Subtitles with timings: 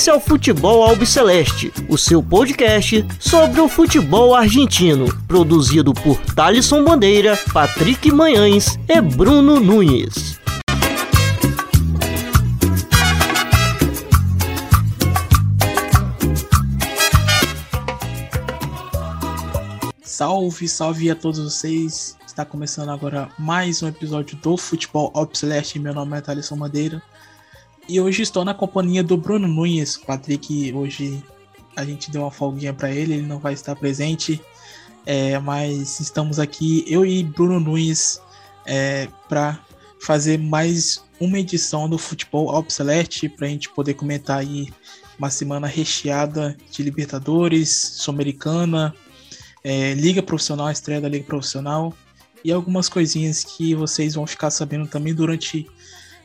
[0.00, 6.82] Esse é o Futebol Albiceleste, o seu podcast sobre o futebol argentino, produzido por Thalisson
[6.82, 10.40] Bandeira, Patrick Manhães e Bruno Nunes.
[20.02, 22.16] Salve, salve a todos vocês.
[22.26, 25.78] Está começando agora mais um episódio do Futebol Albiceleste.
[25.78, 27.02] Meu nome é Thalisson Bandeira.
[27.90, 29.96] E hoje estou na companhia do Bruno Nunes.
[29.96, 31.24] Patrick, hoje
[31.74, 34.40] a gente deu uma folguinha para ele, ele não vai estar presente.
[35.04, 38.22] É, mas estamos aqui, eu e Bruno Nunes,
[38.64, 39.58] é, para
[40.00, 44.72] fazer mais uma edição do Futebol Albiceleste, para a gente poder comentar aí
[45.18, 48.94] uma semana recheada de Libertadores, Sul-Americana,
[49.64, 51.92] é, Liga Profissional, estreia da Liga Profissional
[52.44, 55.66] e algumas coisinhas que vocês vão ficar sabendo também durante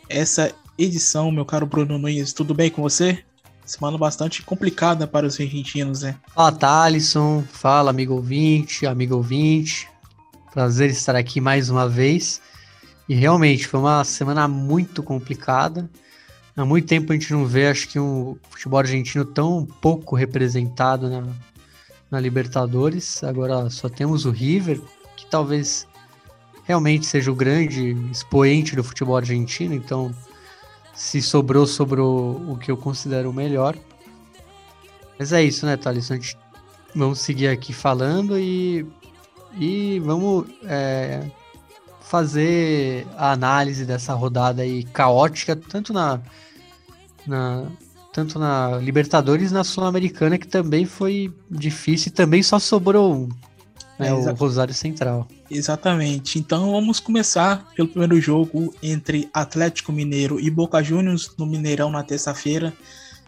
[0.07, 2.33] essa edição, meu caro Bruno Nunes.
[2.33, 3.23] Tudo bem com você?
[3.65, 6.15] Semana bastante complicada para os argentinos, né?
[6.33, 7.43] Fala, Thalisson.
[7.51, 9.89] Fala, amigo ouvinte, amigo ouvinte.
[10.53, 12.41] Prazer estar aqui mais uma vez.
[13.07, 15.89] E realmente foi uma semana muito complicada.
[16.55, 21.09] Há muito tempo a gente não vê, acho que um futebol argentino tão pouco representado
[21.09, 21.23] na,
[22.09, 23.23] na Libertadores.
[23.23, 24.79] Agora só temos o River,
[25.17, 25.87] que talvez
[26.63, 29.73] realmente seja o grande expoente do futebol argentino.
[29.73, 30.13] Então
[30.95, 33.77] se sobrou, sobrou o que eu considero o melhor.
[35.19, 36.09] Mas é isso, né, Thales?
[36.09, 36.37] A gente,
[36.95, 38.85] vamos seguir aqui falando e,
[39.57, 41.29] e vamos é,
[42.01, 46.21] fazer a análise dessa rodada aí caótica, tanto na,
[47.27, 47.65] na,
[48.13, 53.29] tanto na Libertadores na Sul-Americana, que também foi difícil e também só sobrou um
[53.99, 55.27] é, o Rosário Central.
[55.49, 56.37] Exatamente.
[56.37, 62.03] Então vamos começar pelo primeiro jogo entre Atlético Mineiro e Boca Juniors no Mineirão na
[62.03, 62.73] terça-feira.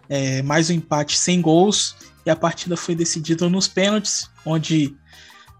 [0.09, 1.95] É, mais um empate sem gols
[2.25, 4.95] e a partida foi decidida nos pênaltis, onde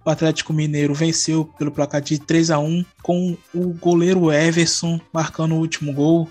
[0.05, 5.53] o Atlético Mineiro venceu pelo placar de 3 a 1 com o goleiro Everson marcando
[5.53, 6.29] o último gol.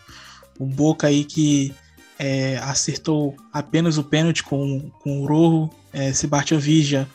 [0.58, 1.75] O Boca aí que
[2.19, 7.06] é, acertou apenas o pênalti com, com o Rojo, é, Sebastião Vija,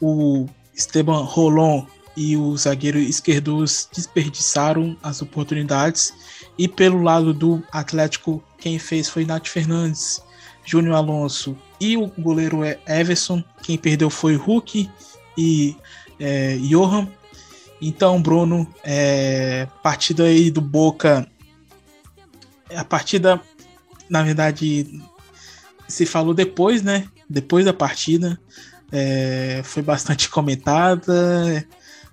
[0.00, 1.84] o Esteban Rolon
[2.16, 6.12] e o zagueiro esquerdo desperdiçaram as oportunidades.
[6.58, 10.22] E pelo lado do Atlético, quem fez foi Nath Fernandes,
[10.64, 13.42] Júnior Alonso e o goleiro Everson.
[13.62, 14.90] Quem perdeu foi Hulk
[15.36, 15.76] e
[16.20, 17.08] é, Johan.
[17.80, 21.26] Então, Bruno, é, partida aí do Boca.
[22.74, 23.40] A partida,
[24.08, 25.02] na verdade,
[25.88, 27.08] se falou depois, né?
[27.28, 28.38] Depois da partida
[28.92, 31.66] é, foi bastante comentada.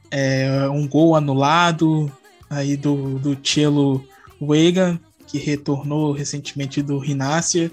[0.10, 2.12] É, um gol anulado
[2.50, 4.04] aí do, do Chelo
[4.42, 7.70] Wegan, que retornou recentemente do Rinácia.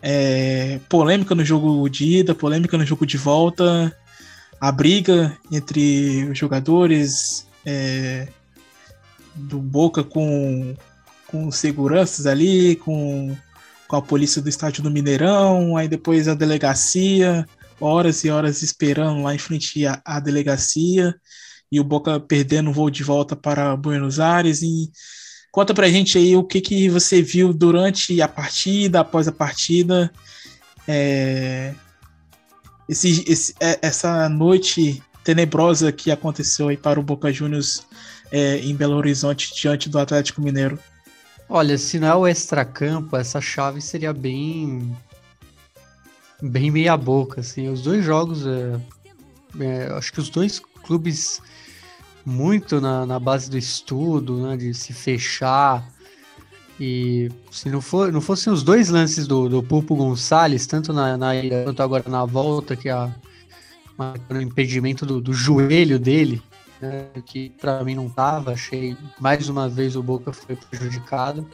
[0.00, 3.92] É, polêmica no jogo de ida, polêmica no jogo de volta.
[4.60, 8.28] A briga entre os jogadores é,
[9.34, 10.76] do Boca com,
[11.26, 13.36] com seguranças ali, com,
[13.86, 17.46] com a polícia do estádio do Mineirão, aí depois a delegacia
[17.80, 21.14] horas e horas esperando lá em frente à, à delegacia
[21.70, 24.62] e o Boca perdendo o voo de volta para Buenos Aires.
[24.62, 24.90] E
[25.52, 30.10] conta pra gente aí o que, que você viu durante a partida, após a partida.
[30.86, 31.74] É,
[32.88, 37.86] esse, esse, é, essa noite tenebrosa que aconteceu aí para o Boca Juniors
[38.32, 40.78] é, em Belo Horizonte diante do Atlético Mineiro.
[41.48, 44.94] Olha, se não é o extracampo, essa chave seria bem
[46.42, 47.68] bem meia boca, assim.
[47.68, 48.80] Os dois jogos, é,
[49.60, 51.40] é, acho que os dois clubes
[52.24, 55.88] muito na, na base do estudo, né, de se fechar.
[56.80, 61.16] E se não, for, não fossem os dois lances do, do Pulpo Gonçalves, tanto na,
[61.16, 61.32] na
[61.64, 63.12] quanto agora na volta, que é a,
[64.40, 66.40] impedimento do, do joelho dele,
[66.80, 71.48] né, que para mim não tava, achei mais uma vez o Boca foi prejudicado.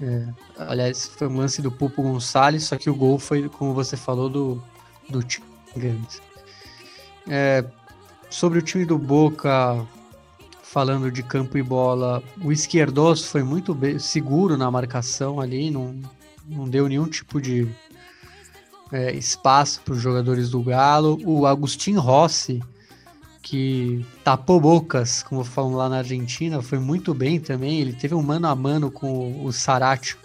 [0.00, 0.28] É,
[0.58, 4.28] aliás, foi um lance do Pupo Gonçalves, só que o gol foi, como você falou,
[4.28, 4.62] do,
[5.08, 5.20] do
[5.76, 6.20] grande.
[7.26, 7.64] É,
[8.30, 9.84] sobre o time do Boca,
[10.62, 16.00] falando de campo e bola, o Esquerdoso foi muito bem, seguro na marcação ali, não,
[16.46, 17.68] não deu nenhum tipo de
[18.92, 21.18] é, espaço para os jogadores do Galo.
[21.24, 22.62] O Agustin Rossi
[23.48, 27.80] que tapou bocas, como falam lá na Argentina, foi muito bem também.
[27.80, 30.18] Ele teve um mano a mano com o Saratio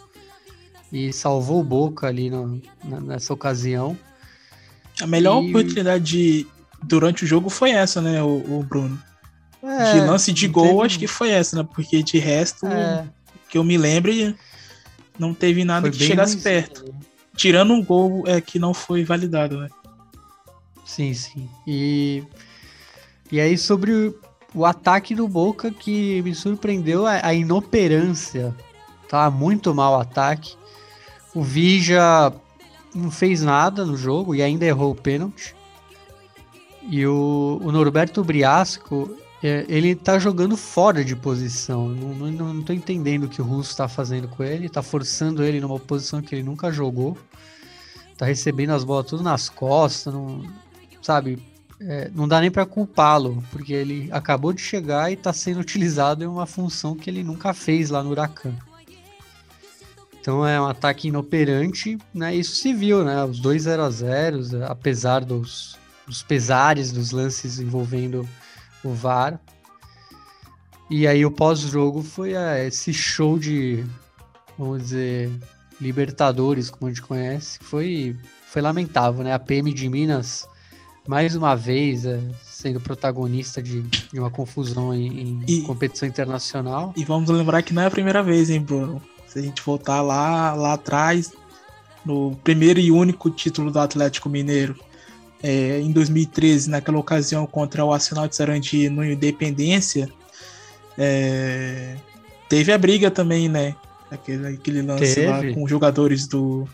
[0.92, 3.98] e salvou o Boca ali no, nessa ocasião.
[5.02, 5.50] A melhor e...
[5.50, 6.46] oportunidade
[6.84, 9.02] durante o jogo foi essa, né, o, o Bruno?
[9.64, 10.86] É, de lance de gol, teve...
[10.86, 11.70] acho que foi essa, né?
[11.74, 13.08] Porque de resto, é.
[13.48, 14.36] que eu me lembre,
[15.18, 16.94] não teve nada foi que chegasse perto.
[17.38, 19.70] tirando um gol é, que não foi validado, né?
[20.86, 21.50] Sim, sim.
[21.66, 22.22] E,
[23.32, 24.14] e aí sobre
[24.54, 28.56] o, ataque do Boca que me surpreendeu a, a inoperância.
[29.10, 30.56] Tá muito mal o ataque.
[31.34, 32.34] O Vija
[32.94, 35.56] não fez nada no jogo e ainda errou o pênalti.
[36.84, 41.90] E o, o Norberto Briasco, é, ele tá jogando fora de posição.
[41.90, 44.70] Não, não, não tô entendendo o que o Russo tá fazendo com ele.
[44.70, 47.18] Tá forçando ele numa posição que ele nunca jogou.
[48.18, 50.14] Tá recebendo as bolas tudo nas costas.
[50.14, 50.44] Não,
[51.02, 51.53] sabe?
[51.86, 56.24] É, não dá nem para culpá-lo, porque ele acabou de chegar e tá sendo utilizado
[56.24, 58.56] em uma função que ele nunca fez lá no Huracan.
[60.20, 62.34] Então é um ataque inoperante, né?
[62.34, 63.26] Isso se viu, né?
[63.26, 64.40] Os dois 0 a 0
[64.70, 65.78] apesar dos,
[66.08, 68.28] dos pesares dos lances envolvendo
[68.82, 69.38] o VAR.
[70.90, 73.84] E aí o pós-jogo foi é, esse show de,
[74.58, 75.30] vamos dizer,
[75.82, 77.60] Libertadores, como a gente conhece.
[77.62, 78.16] Foi,
[78.48, 79.34] foi lamentável, né?
[79.34, 80.48] A PM de Minas,
[81.08, 86.94] mais uma vez, é, sendo protagonista de, de uma confusão em, em e, competição internacional.
[86.96, 89.02] E vamos lembrar que não é a primeira vez, hein, Bruno?
[89.28, 91.34] Se a gente voltar lá, lá atrás,
[92.06, 94.80] no primeiro e único título do Atlético Mineiro,
[95.42, 100.10] é, em 2013, naquela ocasião contra o Arsenal de Sarandi no Independência,
[100.98, 101.98] é,
[102.48, 103.76] teve a briga também, né?
[104.10, 105.28] Aquele, aquele lance teve.
[105.28, 106.68] lá com os jogadores do,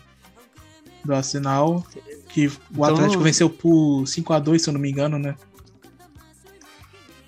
[1.04, 1.84] do Arsenal,
[2.32, 5.34] que o então, Atlético venceu por 5 a 2 se eu não me engano, né?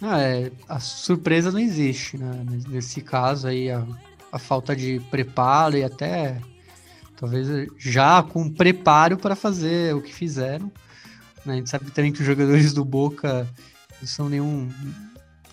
[0.00, 2.44] Ah, é, a surpresa não existe, né?
[2.69, 3.87] Nesse caso aí, a,
[4.32, 6.40] a falta de preparo e até
[7.16, 7.46] talvez
[7.78, 10.72] já com preparo para fazer o que fizeram.
[11.46, 11.54] Né?
[11.54, 13.49] A gente sabe também que os jogadores do Boca
[14.00, 14.69] não são nenhum.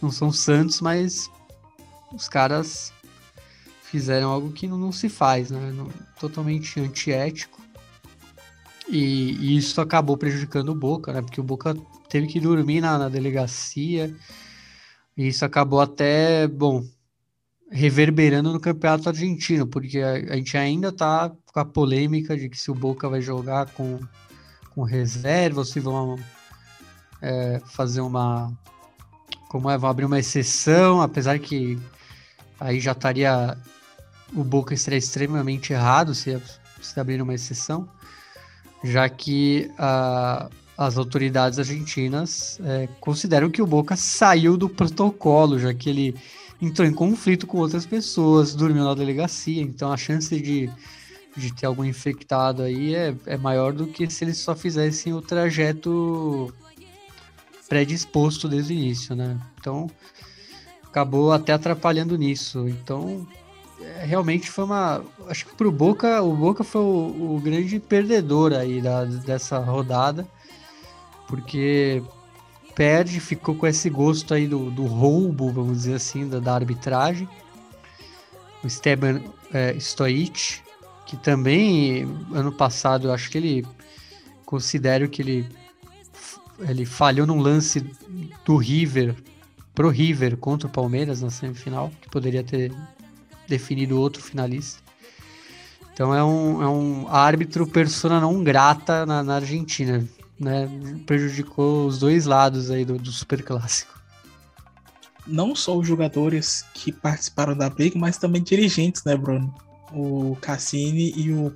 [0.01, 1.29] não são santos, mas
[2.11, 2.91] os caras
[3.83, 5.71] fizeram algo que não, não se faz, né?
[5.71, 5.87] Não,
[6.19, 7.58] totalmente antiético.
[8.89, 11.21] E, e, isso acabou prejudicando o Boca, né?
[11.21, 11.75] Porque o Boca
[12.09, 14.13] teve que dormir na, na delegacia.
[15.15, 16.83] E isso acabou até, bom,
[17.71, 22.59] reverberando no campeonato argentino, porque a, a, gente ainda tá com a polêmica de que
[22.59, 23.99] se o Boca vai jogar com,
[24.71, 26.17] com reserva, se vão
[27.21, 28.51] é, fazer uma.
[29.49, 31.79] Como é, vão abrir uma exceção, apesar que
[32.59, 33.57] aí já estaria.
[34.33, 36.39] O Boca estaria extremamente errado se,
[36.81, 37.89] se abrir uma exceção,
[38.83, 45.73] já que a, as autoridades argentinas é, consideram que o Boca saiu do protocolo, já
[45.73, 46.15] que ele
[46.61, 50.69] entrou em conflito com outras pessoas, dormiu na delegacia, então a chance de,
[51.35, 55.21] de ter algum infectado aí é, é maior do que se eles só fizessem o
[55.21, 56.53] trajeto
[57.67, 59.39] predisposto desde o início, né?
[59.59, 59.89] Então
[60.83, 62.67] acabou até atrapalhando nisso.
[62.67, 63.27] Então
[64.03, 65.03] realmente foi uma.
[65.27, 70.27] Acho que pro Boca, o Boca foi o, o grande perdedor aí da, dessa rodada,
[71.27, 72.01] porque
[72.75, 77.27] perde, ficou com esse gosto aí do, do roubo, vamos dizer assim, da, da arbitragem.
[78.63, 79.21] O Esteban
[79.53, 80.61] é, Stoic,
[81.05, 83.65] que também ano passado eu acho que ele
[84.45, 85.45] considero que ele
[86.67, 87.85] ele falhou num lance
[88.43, 89.15] do River
[89.73, 92.71] pro River contra o Palmeiras na semifinal, que poderia ter
[93.49, 94.81] definido outro finalista.
[95.93, 100.07] Então é um, é um árbitro persona não grata na, na Argentina
[100.39, 100.69] né,
[101.05, 103.99] prejudicou os dois lados aí do, do super clássico.
[105.27, 109.53] Não só os jogadores que participaram da briga, mas também dirigentes, né, Bruno?
[109.91, 111.53] O Cassini e o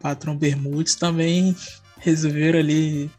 [0.00, 1.56] patrão Bermudes também
[1.98, 3.10] resolveram ali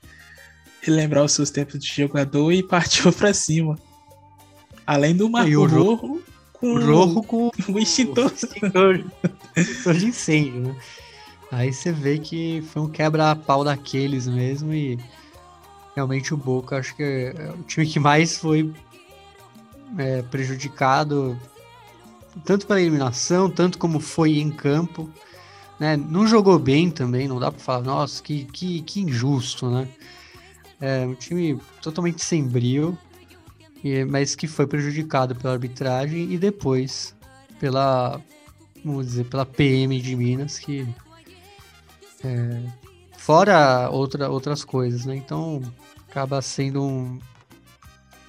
[0.81, 3.77] relembrar os seus tempos de jogador e partiu para cima.
[4.85, 6.21] Além do Marco Rojo
[6.63, 8.31] com Rojo com o extintor.
[8.31, 10.75] extintor de incêndio, né?
[11.51, 14.97] Aí você vê que foi um quebra-pau daqueles mesmo e
[15.93, 18.73] realmente o Boca acho que é o time que mais foi
[19.97, 21.37] é, prejudicado
[22.43, 25.07] tanto pela eliminação, tanto como foi em campo.
[25.79, 25.95] Né?
[25.95, 29.87] Não jogou bem também, não dá para falar, nossa, que, que, que injusto, né?
[30.81, 32.97] É um time totalmente sem brilho,
[34.09, 37.15] mas que foi prejudicado pela arbitragem e depois
[37.59, 38.21] pela,
[38.83, 40.87] vamos dizer, pela PM de Minas, que
[42.23, 42.61] é,
[43.17, 45.15] fora outra, outras coisas, né?
[45.15, 45.61] Então
[46.09, 47.19] acaba sendo um,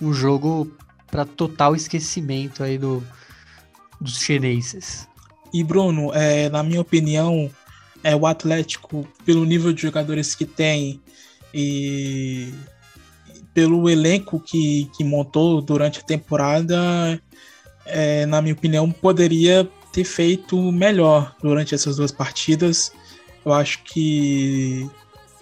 [0.01, 0.73] um jogo
[1.11, 3.03] para total esquecimento aí do,
[4.01, 5.09] dos chineses.
[5.53, 7.49] E Bruno, é, na minha opinião,
[8.03, 11.01] é o Atlético, pelo nível de jogadores que tem
[11.53, 12.53] e
[13.55, 17.21] pelo elenco que, que montou durante a temporada,
[17.87, 22.93] é, na minha opinião, poderia ter feito melhor durante essas duas partidas.
[23.45, 24.91] Eu acho que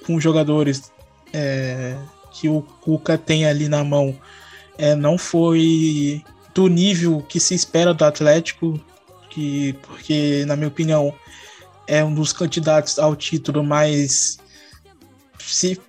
[0.05, 0.93] com jogadores
[1.33, 1.97] é,
[2.33, 4.15] que o Cuca tem ali na mão,
[4.77, 6.23] é, não foi
[6.55, 8.79] do nível que se espera do Atlético,
[9.31, 11.15] que, porque, na minha opinião,
[11.87, 14.39] é um dos candidatos ao título, mas
[15.39, 15.81] se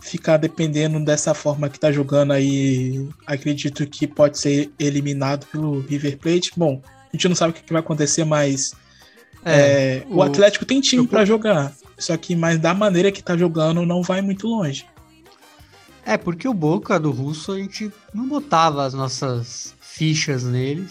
[0.00, 6.18] ficar dependendo dessa forma que tá jogando aí, acredito que pode ser eliminado pelo River
[6.18, 6.52] Plate.
[6.56, 8.74] Bom, a gente não sabe o que vai acontecer, mas
[9.44, 11.72] é, é, o, o, Atlético tem time para jogar.
[11.98, 14.86] Só que, mas da maneira que tá jogando, não vai muito longe.
[16.04, 20.88] É, porque o Boca do Russo a gente não botava as nossas fichas nele.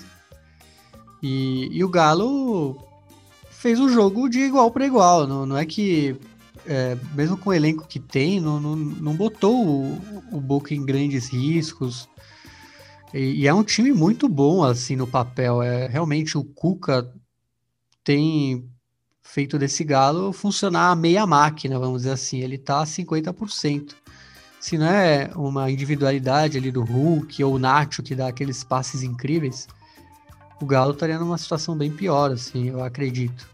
[1.21, 2.77] E, e o Galo
[3.49, 5.27] fez o jogo de igual para igual.
[5.27, 6.15] Não, não é que,
[6.69, 10.85] é, mesmo com o elenco que tem, não, não, não botou o, o Boca em
[10.85, 12.07] grandes riscos.
[13.13, 15.61] E, e, é um time muito bom, assim, no papel.
[15.61, 17.11] É Realmente o Cuca
[18.03, 18.69] tem
[19.21, 22.39] feito desse Galo funcionar a meia máquina, vamos dizer assim.
[22.39, 23.95] Ele tá a 50%
[24.59, 29.03] se não é uma individualidade ali do Hulk ou o Nacho que dá aqueles passes
[29.03, 29.67] incríveis,
[30.61, 33.47] o Galo estaria numa situação bem pior, assim, eu acredito.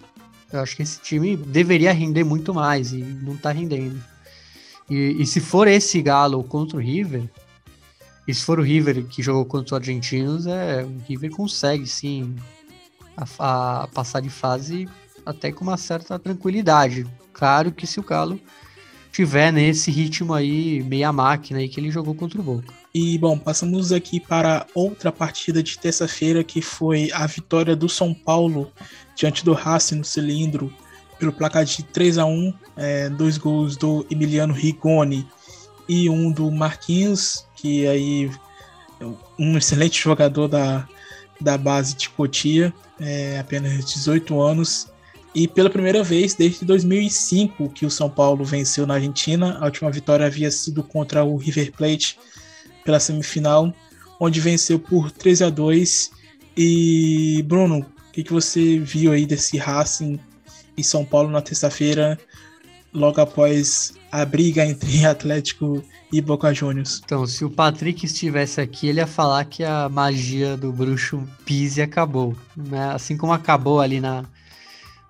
[0.56, 4.02] Eu acho que esse time deveria render muito mais e não tá rendendo.
[4.90, 7.30] E, e se for esse Galo contra o River,
[8.28, 12.36] e se for o River que jogou contra os argentinos, é, o River consegue sim
[13.16, 14.88] a, a passar de fase
[15.26, 17.06] até com uma certa tranquilidade.
[17.34, 18.40] Claro que se o Galo
[19.12, 22.85] tiver nesse ritmo aí, meia máquina aí que ele jogou contra o Boca.
[22.98, 28.14] E bom, passamos aqui para outra partida de terça-feira que foi a vitória do São
[28.14, 28.72] Paulo
[29.14, 30.74] diante do Racing no cilindro
[31.20, 35.28] pelo placar de 3 a 1 é, dois gols do Emiliano Rigoni
[35.90, 38.32] e um do Marquinhos, que aí
[39.38, 40.88] um excelente jogador da,
[41.42, 44.88] da base de Cotia, é, apenas 18 anos,
[45.36, 49.92] e pela primeira vez desde 2005 que o São Paulo venceu na Argentina, a última
[49.92, 52.18] vitória havia sido contra o River Plate
[52.86, 53.74] pela semifinal,
[54.20, 56.12] onde venceu por 3 a 2.
[56.56, 60.20] E Bruno, o que, que você viu aí desse Racing
[60.78, 62.18] e São Paulo na terça-feira,
[62.94, 67.02] logo após a briga entre Atlético e Boca Juniors?
[67.04, 71.82] Então, se o Patrick estivesse aqui, ele ia falar que a magia do bruxo Pise
[71.82, 72.36] acabou.
[72.56, 72.92] Né?
[72.94, 74.24] Assim como acabou ali na,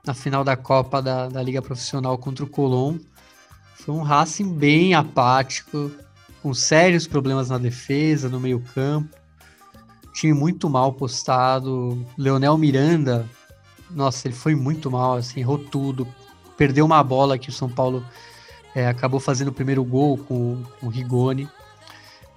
[0.04, 2.98] na final da Copa da, da Liga Profissional contra o Colón.
[3.76, 5.92] Foi um Racing bem apático,
[6.46, 9.18] com sérios problemas na defesa, no meio-campo.
[10.14, 12.06] Time muito mal postado.
[12.16, 13.28] Leonel Miranda,
[13.90, 16.08] nossa, ele foi muito mal, assim, errou tudo.
[16.56, 18.06] Perdeu uma bola que o São Paulo
[18.76, 21.50] é, acabou fazendo o primeiro gol com, com o Rigoni.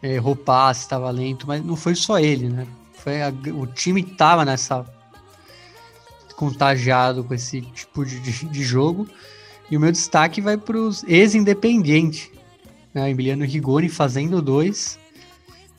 [0.02, 2.66] É, errou passe, estava lento, mas não foi só ele, né?
[2.94, 4.86] Foi a, o time estava nessa
[6.34, 9.06] contagiado com esse tipo de, de, de jogo.
[9.70, 12.37] E o meu destaque vai para os ex-independente.
[12.92, 13.10] Né?
[13.10, 14.98] Emiliano Rigoni fazendo dois.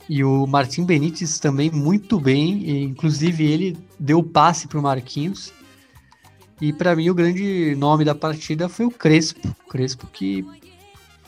[0.08, 2.62] E o Martim Benítez também muito bem.
[2.62, 5.52] E, inclusive ele deu passe para o Marquinhos.
[6.60, 9.48] E para mim o grande nome da partida foi o Crespo.
[9.66, 10.44] O Crespo que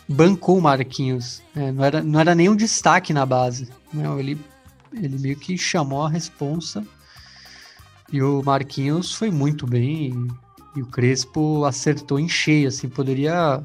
[0.09, 1.43] bancou o Marquinhos.
[1.55, 1.73] Né?
[1.73, 3.69] Não, era, não era nenhum destaque na base.
[3.93, 4.39] Não, ele,
[4.93, 6.85] ele meio que chamou a responsa
[8.12, 10.29] e o Marquinhos foi muito bem
[10.75, 13.65] e, e o Crespo acertou em cheio, assim, poderia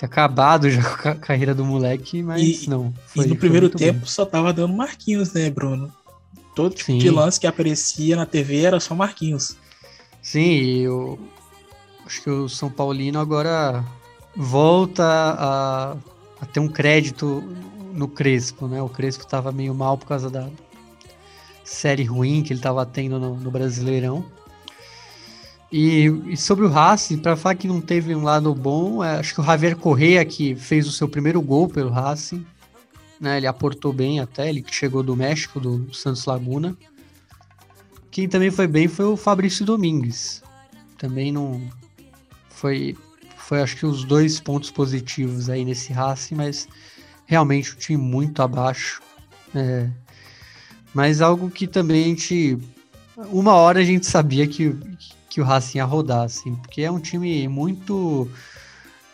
[0.00, 2.92] ter acabado já com a carreira do moleque, mas e, não.
[3.06, 4.08] Foi, e no primeiro tempo bem.
[4.08, 5.92] só tava dando Marquinhos, né, Bruno?
[6.56, 6.98] Todo tipo Sim.
[6.98, 9.56] de lance que aparecia na TV era só Marquinhos.
[10.22, 11.18] Sim, e eu
[12.06, 13.84] acho que o São Paulino agora
[14.34, 15.96] volta a,
[16.40, 17.42] a ter um crédito
[17.92, 18.82] no Crespo, né?
[18.82, 20.48] O Crespo tava meio mal por causa da,
[21.70, 24.24] série ruim que ele estava tendo no, no Brasileirão.
[25.72, 29.34] E, e, sobre o Racing, para falar que não teve um lado bom, é, acho
[29.34, 32.44] que o Javier Correia, que fez o seu primeiro gol pelo Racing,
[33.20, 36.76] né, ele aportou bem até, ele que chegou do México, do Santos Laguna.
[38.10, 40.42] Quem também foi bem foi o Fabrício Domingues.
[40.98, 41.62] Também não
[42.48, 42.96] foi,
[43.36, 46.66] foi acho que os dois pontos positivos aí nesse Racing, mas
[47.26, 49.00] realmente o time muito abaixo.
[49.54, 49.88] É,
[50.92, 52.58] mas algo que também a gente.
[53.30, 56.98] Uma hora a gente sabia que, que o Racing ia rodar, assim, porque é um
[56.98, 58.26] time muito.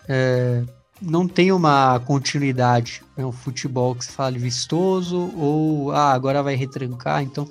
[0.08, 0.62] É,
[1.02, 3.02] não tem uma continuidade.
[3.16, 7.23] É um futebol que se fala vistoso ou ah, agora vai retrancar.
[7.23, 7.50] Então,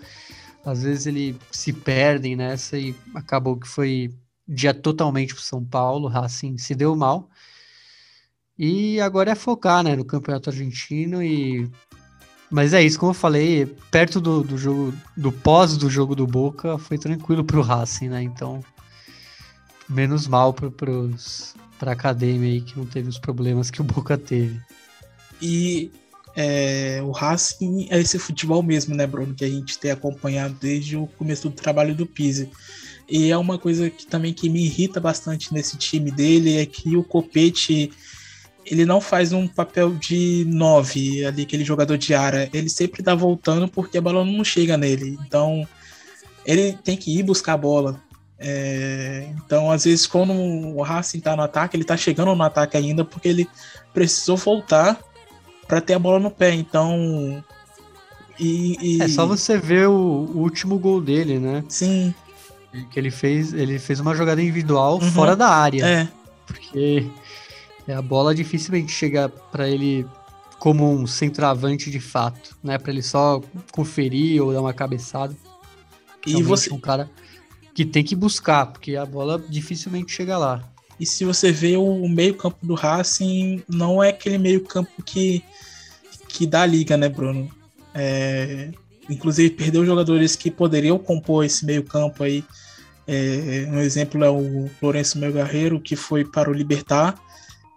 [0.65, 4.13] às vezes ele se perdem nessa e acabou que foi
[4.48, 6.07] dia totalmente para São Paulo.
[6.07, 7.29] Racing se deu mal.
[8.57, 11.69] E agora é focar né, no Campeonato Argentino e
[12.50, 16.28] mas é isso, como eu falei, perto do, do jogo, do pós do jogo do
[16.28, 18.22] Boca, foi tranquilo pro Racing, né?
[18.22, 18.64] Então,
[19.90, 20.70] menos mal para
[21.78, 24.60] para a academia aí que não teve os problemas que o Boca teve.
[25.42, 25.92] E
[26.36, 30.96] é, o Racing é esse futebol mesmo, né, Bruno, que a gente tem acompanhado desde
[30.96, 32.50] o começo do trabalho do Pise.
[33.10, 36.98] E é uma coisa que também que me irrita bastante nesse time dele é que
[36.98, 37.92] o Copete
[38.65, 42.50] ele não faz um papel de nove ali, aquele jogador de área.
[42.51, 45.17] Ele sempre tá voltando porque a bola não chega nele.
[45.25, 45.67] Então,
[46.45, 48.01] ele tem que ir buscar a bola.
[48.39, 52.75] É, então, às vezes, quando o Racing tá no ataque, ele tá chegando no ataque
[52.75, 53.48] ainda porque ele
[53.93, 55.00] precisou voltar
[55.67, 56.53] para ter a bola no pé.
[56.53, 57.43] Então.
[58.39, 59.01] E, e...
[59.01, 61.63] É só você ver o, o, último gol dele, né?
[61.69, 62.13] Sim.
[62.91, 65.12] Que ele fez, ele fez uma jogada individual uhum.
[65.12, 65.86] fora da área.
[65.86, 66.07] É.
[66.45, 67.10] Porque
[67.94, 70.06] a bola dificilmente chega para ele
[70.60, 72.77] como um centroavante de fato, né?
[72.77, 75.36] Para ele só conferir ou dar uma cabeçada.
[76.25, 77.10] E você um cara
[77.74, 80.63] que tem que buscar, porque a bola dificilmente chega lá.
[81.00, 85.44] E se você vê o meio-campo do Racing, não é aquele meio-campo que,
[86.27, 87.50] que dá liga, né, Bruno?
[87.94, 88.72] É,
[89.10, 92.44] inclusive, perdeu jogadores que poderiam compor esse meio-campo aí.
[93.06, 97.15] É, um exemplo é o Lourenço Melgarreiro, que foi para o Libertar,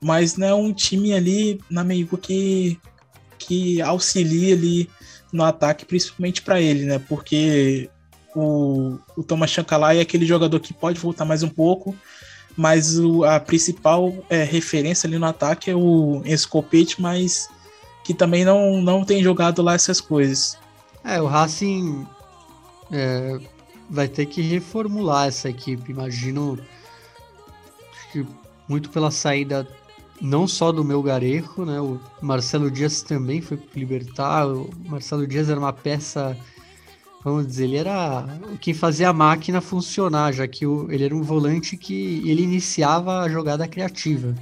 [0.03, 2.79] mas não é um time ali na meio que,
[3.39, 4.89] que auxilia ali
[5.33, 6.99] no ataque, principalmente para ele, né?
[6.99, 7.91] Porque
[8.35, 11.97] o, o Thomas Chankalai é aquele jogador que pode voltar mais um pouco,
[12.57, 17.49] mas o, a principal é, referência ali no ataque é o Escopete, mas
[18.05, 20.57] que também não, não tem jogado lá essas coisas.
[21.05, 22.07] É, o Racing
[22.91, 23.39] é,
[23.91, 26.59] vai ter que reformular essa equipe, imagino
[28.13, 28.27] que
[28.67, 29.67] muito pela saída
[30.21, 31.81] não só do meu garejo, né?
[31.81, 34.47] O Marcelo Dias também foi libertar.
[34.47, 36.37] O Marcelo Dias era uma peça
[37.23, 38.27] vamos dizer, ele era
[38.61, 43.21] quem fazia a máquina funcionar, já que o, ele era um volante que ele iniciava
[43.21, 44.35] a jogada criativa.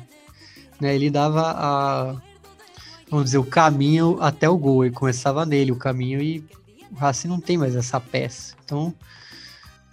[0.81, 0.95] Né?
[0.95, 2.17] Ele dava a,
[3.11, 6.45] vamos dizer, o caminho até o gol, ele começava nele o caminho e
[6.91, 8.55] o Racing não tem mais essa peça.
[8.65, 8.95] Então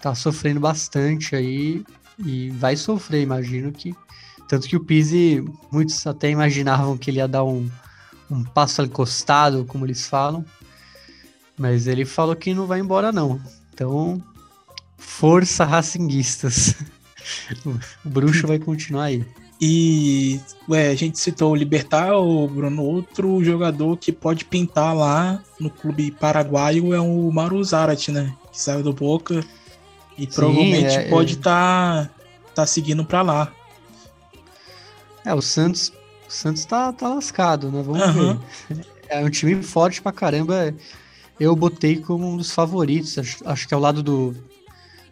[0.01, 1.83] tá sofrendo bastante aí
[2.19, 3.95] e vai sofrer, imagino que
[4.53, 7.67] tanto que o Pise, muitos até imaginavam que ele ia dar um,
[8.29, 10.45] um passo al costado, como eles falam,
[11.57, 13.41] mas ele falou que não vai embora, não.
[13.73, 14.21] Então,
[14.95, 16.75] força racinguistas.
[17.65, 19.25] o bruxo vai continuar aí.
[19.59, 20.39] E
[20.69, 25.71] ué, a gente citou o Libertar, o Bruno, outro jogador que pode pintar lá no
[25.71, 28.31] clube paraguaio é o Maru Zarat, né?
[28.51, 29.43] Que saiu do Boca
[30.15, 32.05] e Sim, provavelmente é, pode estar é...
[32.05, 32.11] tá,
[32.53, 33.51] tá seguindo para lá.
[35.25, 35.91] É, o Santos,
[36.27, 37.81] o Santos tá, tá lascado, né?
[37.81, 38.39] Vamos uhum.
[38.69, 38.85] ver.
[39.09, 40.73] É um time forte pra caramba
[41.39, 43.17] eu botei como um dos favoritos.
[43.17, 44.35] Acho, acho que é ao lado do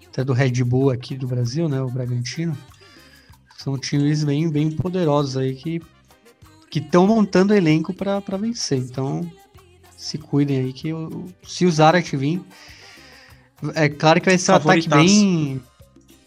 [0.07, 1.81] até do Red Bull aqui do Brasil, né?
[1.81, 2.57] O Bragantino.
[3.57, 5.81] São times bem, bem poderosos aí que
[6.69, 8.79] que estão montando elenco para vencer.
[8.79, 9.29] Então,
[9.97, 12.41] se cuidem aí que eu, se o Zarat vir,
[13.75, 15.61] é claro que vai ser um ataque bem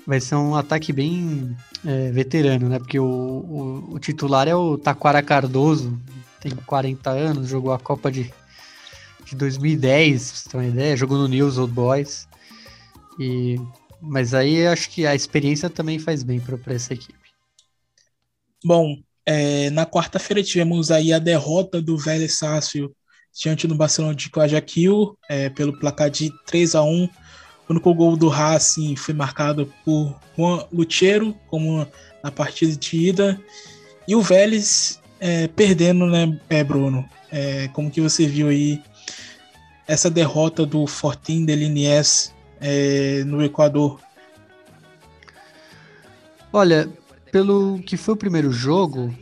[0.07, 2.79] vai ser um ataque bem é, veterano, né?
[2.79, 5.99] Porque o, o, o, titular é o Taquara Cardoso,
[6.41, 8.33] tem 40 anos, jogou a Copa de
[9.25, 12.29] de 2010, pra você ter uma ideia, jogou no News Old Boys.
[13.19, 13.57] E,
[14.01, 17.19] mas aí acho que a experiência também faz bem para essa equipe.
[18.65, 22.95] Bom, é, na quarta-feira tivemos aí a derrota do Vélez Sácio
[23.33, 27.09] diante do Barcelona de Guayaquil é, pelo placar de 3 a 1
[27.69, 31.87] O único gol do Racing foi marcado por Juan Luchero, como
[32.23, 33.41] na partida de ida.
[34.07, 37.09] E o Vélez é, perdendo, né, é, Bruno?
[37.33, 38.83] É, como que você viu aí
[39.87, 44.01] essa derrota do Fortin de Liniers é, no Equador?
[46.53, 46.89] Olha,
[47.33, 49.13] pelo que foi o primeiro jogo,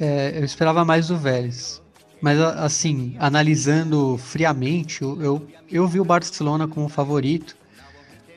[0.00, 1.83] é, eu esperava mais do Vélez.
[2.24, 7.54] Mas, assim, analisando friamente, eu, eu, vi o Barcelona como favorito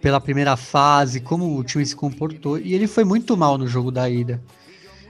[0.02, 3.90] pela primeira fase, como o time se comportou, e ele foi muito mal no jogo
[3.90, 4.44] da ida.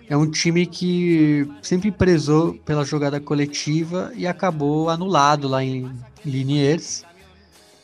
[0.08, 5.92] É um time que sempre prezou pela jogada coletiva e acabou anulado lá em
[6.24, 7.04] Liniers.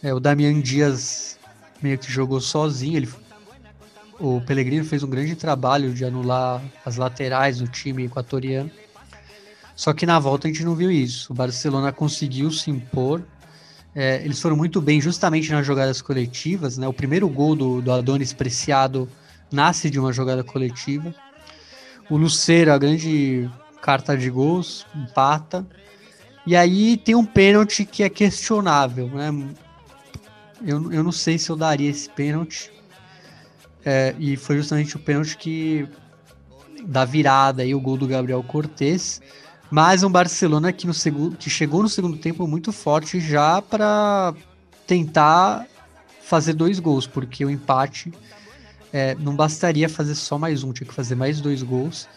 [0.03, 1.39] É, o Damian Dias
[1.82, 2.97] meio que jogou sozinho.
[2.97, 3.10] Ele,
[4.19, 8.69] o Pellegrino fez um grande trabalho de anular as laterais do time equatoriano.
[9.76, 11.32] Só que na volta a gente não viu isso.
[11.32, 13.24] O Barcelona conseguiu se impor.
[13.96, 16.78] É, eles foram muito bem justamente nas jogadas coletivas.
[16.78, 16.88] Né?
[16.88, 19.10] O primeiro gol do, do Adonis Preciado
[19.52, 21.14] nasce de uma jogada coletiva.
[22.10, 23.50] O Luceiro, a grande
[23.82, 25.66] carta de gols, empata.
[26.46, 29.32] E aí tem um pênalti que é questionável, né?
[30.66, 32.72] Eu, eu não sei se eu daria esse pênalti.
[33.86, 35.88] É, e foi justamente o pênalti que
[36.86, 39.22] da virada e o gol do Gabriel Cortes.
[39.76, 44.32] Mas um Barcelona que, no segundo, que chegou no segundo tempo muito forte já para
[44.86, 45.66] tentar
[46.22, 48.14] fazer dois gols, porque o empate
[48.94, 52.08] é, não bastaria fazer só mais um, tinha que fazer mais dois gols.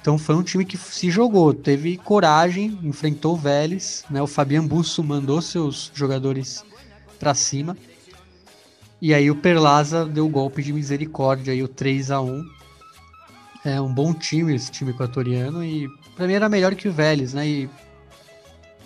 [0.00, 4.20] Então foi um time que se jogou, teve coragem, enfrentou o Vélez, né?
[4.20, 6.64] O Fabian Busso mandou seus jogadores
[7.20, 7.76] para cima.
[9.00, 12.44] E aí o Perlaza deu o golpe de misericórdia aí o 3 a 1.
[13.64, 17.32] É um bom time esse time equatoriano e para mim era melhor que o Vélez,
[17.32, 17.48] né?
[17.48, 17.70] E,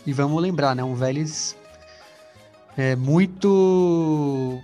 [0.07, 0.85] e vamos lembrar, né?
[0.85, 1.57] Um Vélez
[2.77, 4.61] é muito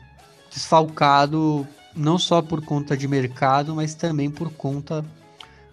[0.53, 5.05] desfalcado não só por conta de mercado, mas também por conta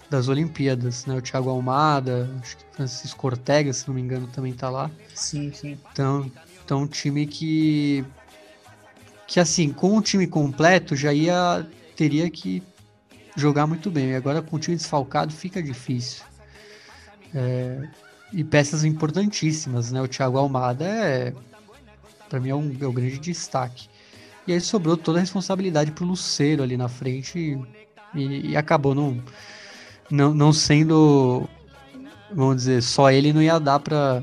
[0.10, 1.16] das Olimpíadas, né?
[1.16, 4.90] O Thiago Almada, acho que Francisco Ortega, se não me engano, também tá lá.
[5.14, 5.78] Sim, sim.
[5.92, 6.32] Então,
[6.66, 8.04] então um time que
[9.28, 12.62] que assim, com o time completo já ia teria que
[13.36, 14.12] jogar muito bem.
[14.12, 16.24] E agora com o time desfalcado fica difícil.
[17.34, 17.88] É,
[18.34, 20.02] e peças importantíssimas, né?
[20.02, 21.34] O Thiago Almada é
[22.30, 23.89] para mim é, um, é um grande destaque.
[24.48, 27.60] E aí sobrou toda a responsabilidade pro Luceiro ali na frente
[28.15, 29.22] e, e acabou não
[30.12, 31.48] não, não sendo,
[32.34, 34.22] vamos dizer, só ele não ia dar para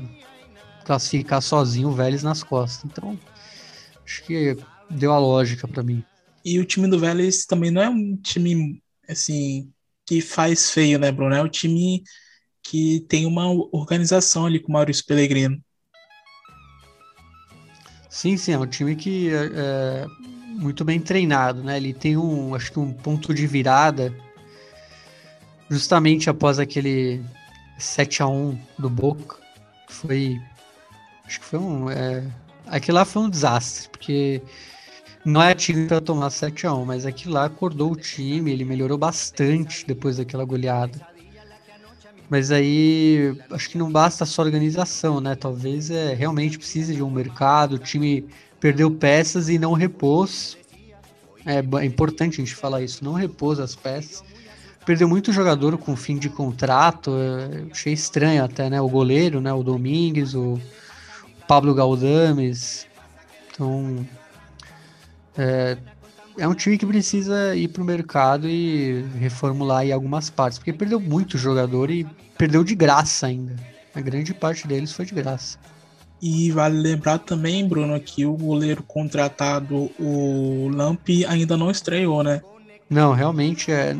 [0.85, 2.85] classificar sozinho o Vélez nas costas.
[2.85, 3.17] Então,
[4.05, 4.55] acho que
[4.89, 6.03] deu a lógica para mim.
[6.45, 9.71] E o time do Vélez também não é um time assim
[10.05, 11.35] que faz feio, né, Bruno?
[11.35, 12.03] É um time
[12.63, 15.61] que tem uma organização ali com o Maurício Pellegrino.
[18.09, 20.05] Sim, sim, é um time que é, é
[20.59, 21.77] muito bem treinado, né?
[21.77, 24.13] Ele tem um, acho que um ponto de virada
[25.69, 27.23] justamente após aquele
[27.77, 29.37] 7 a 1 do Boca,
[29.87, 30.41] foi
[31.25, 32.25] acho que foi um é,
[32.65, 34.41] aquilo lá foi um desastre, porque
[35.25, 38.63] não é time para tomar 7 a 1, mas aquilo lá acordou o time, ele
[38.63, 40.99] melhorou bastante depois daquela goleada.
[42.29, 45.35] Mas aí acho que não basta só organização, né?
[45.35, 48.25] Talvez é realmente precise de um mercado, o time
[48.59, 50.57] perdeu peças e não repôs.
[51.45, 54.23] É, é importante a gente falar isso, não repôs as peças
[54.89, 57.11] perdeu muito jogador com fim de contrato.
[57.15, 58.81] É, achei estranho até, né?
[58.81, 59.53] O goleiro, né?
[59.53, 60.59] O Domingues, o
[61.47, 62.87] Pablo Galdames.
[63.51, 64.03] Então,
[65.39, 65.77] é,
[66.37, 70.73] é um time que precisa ir para o mercado e reformular aí algumas partes, porque
[70.73, 72.05] perdeu muito jogador e
[72.37, 73.55] perdeu de graça ainda.
[73.95, 75.57] A grande parte deles foi de graça.
[76.21, 82.41] E vale lembrar também, Bruno, que o goleiro contratado, o Lamp, ainda não estreou, né?
[82.89, 83.95] Não, realmente é.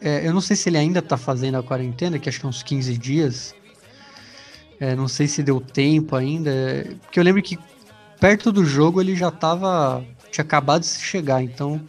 [0.00, 2.48] É, eu não sei se ele ainda tá fazendo a quarentena, que acho que é
[2.48, 3.54] uns 15 dias.
[4.78, 6.50] É, não sei se deu tempo ainda.
[7.02, 7.58] Porque eu lembro que
[8.18, 10.02] perto do jogo ele já tava.
[10.30, 11.80] Tinha acabado de chegar, então.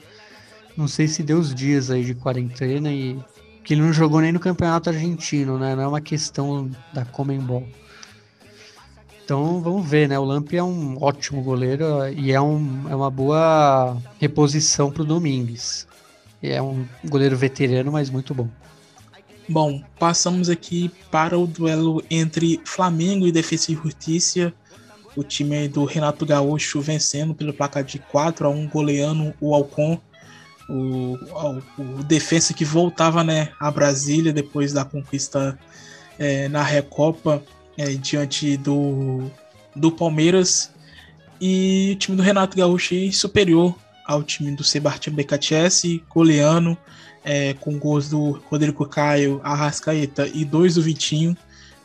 [0.76, 3.20] Não sei se deu os dias aí de quarentena e.
[3.64, 5.76] Que ele não jogou nem no campeonato argentino, né?
[5.76, 7.68] Não é uma questão da Comembol.
[9.24, 10.20] Então vamos ver, né?
[10.20, 15.06] O Lamp é um ótimo goleiro e é, um, é uma boa reposição para o
[15.06, 15.88] Domingues.
[16.42, 18.50] É um goleiro veterano, mas muito bom.
[19.48, 24.54] Bom, passamos aqui para o duelo entre Flamengo e Defesa e Justiça.
[25.16, 30.00] O time do Renato Gaúcho vencendo pelo placar de 4 a 1 goleando o Alcon.
[30.70, 31.18] O,
[31.78, 35.60] o, defesa que voltava né, a Brasília depois da conquista
[36.18, 37.44] é, na Recopa
[37.78, 39.30] é, diante do,
[39.76, 40.72] do Palmeiras.
[41.42, 46.78] E o time do Renato Gaúcho superior ao time do Sebastião Becatese, goleano,
[47.24, 51.36] é, com gols do Rodrigo Caio, Arrascaeta e dois do Vitinho,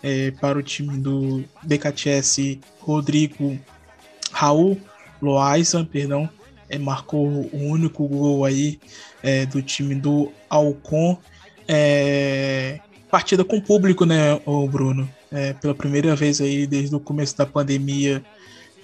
[0.07, 3.59] é, para o time do Becatese, Rodrigo
[4.31, 4.81] Raul
[5.21, 6.31] Loaiza, perdão,
[6.69, 8.79] é, marcou o único gol aí
[9.21, 11.19] é, do time do Alcon.
[11.67, 12.79] É,
[13.11, 15.11] partida com público, né, o Bruno?
[15.33, 18.25] É, pela primeira vez aí desde o começo da pandemia,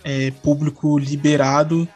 [0.02, 1.86] é, público liberado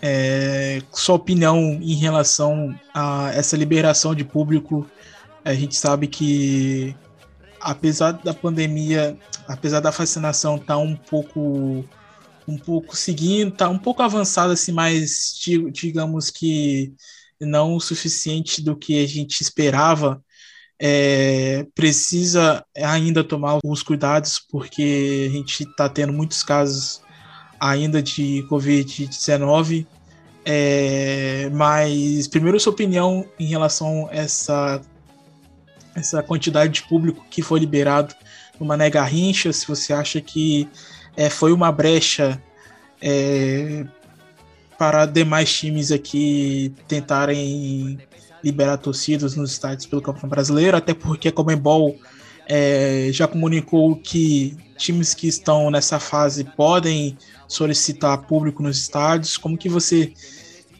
[0.00, 4.86] é, sua opinião em relação a essa liberação de público.
[5.44, 6.94] A gente sabe que,
[7.60, 11.84] apesar da pandemia, apesar da vacinação estar tá um pouco
[12.46, 15.38] um pouco seguindo, tá um pouco avançada assim, mas
[15.70, 16.94] digamos que
[17.38, 20.22] não o suficiente do que a gente esperava.
[20.80, 27.02] É, precisa ainda tomar os cuidados porque a gente está tendo muitos casos
[27.60, 29.86] ainda de Covid-19.
[30.44, 34.80] É, mas, primeiro, sua opinião em relação a essa,
[35.94, 38.14] essa quantidade de público que foi liberado
[38.58, 40.68] no Mané Garrincha, se você acha que
[41.16, 42.40] é, foi uma brecha
[43.00, 43.84] é,
[44.78, 47.98] para demais times aqui tentarem
[48.42, 51.96] liberar torcidas nos estádios pelo Campeonato Brasileiro, até porque a Comembol
[52.46, 59.36] é, já comunicou que times que estão nessa fase podem solicitar público nos estádios.
[59.36, 60.12] Como que você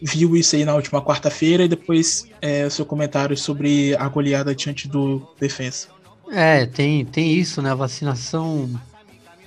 [0.00, 4.54] viu isso aí na última quarta-feira e depois é, o seu comentário sobre a goleada
[4.54, 5.88] diante do Defensa?
[6.30, 7.70] É, tem, tem isso, né?
[7.70, 8.68] A vacinação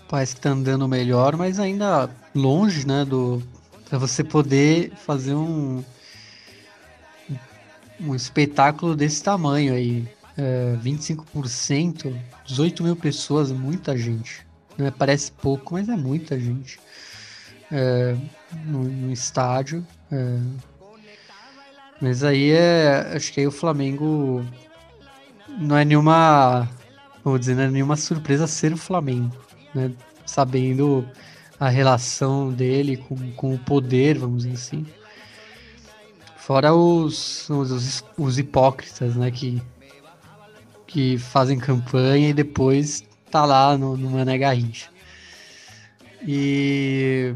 [0.10, 3.42] parece que tá andando melhor, mas ainda longe, né, do
[3.90, 5.84] para você poder fazer um
[8.00, 10.08] um espetáculo desse tamanho aí.
[10.38, 14.46] É, 25%, 18 mil pessoas, muita gente.
[14.78, 14.92] Né?
[14.98, 16.80] Parece pouco, mas é muita gente.
[17.72, 18.16] É,
[18.66, 19.86] no, no, estádio.
[20.12, 20.38] É.
[22.02, 23.14] Mas aí é.
[23.16, 24.46] Acho que aí o Flamengo
[25.58, 26.70] não é nenhuma.
[27.24, 29.36] Vou dizer, não é nenhuma surpresa ser o Flamengo.
[29.74, 29.92] Né?
[30.26, 31.08] Sabendo
[31.60, 34.86] a relação dele com, com o poder, vamos dizer assim.
[36.36, 39.30] Fora os, os, os hipócritas, né?
[39.30, 39.62] Que,
[40.88, 44.90] que fazem campanha e depois tá lá no, no Mané Garrincha.
[46.28, 47.34] E,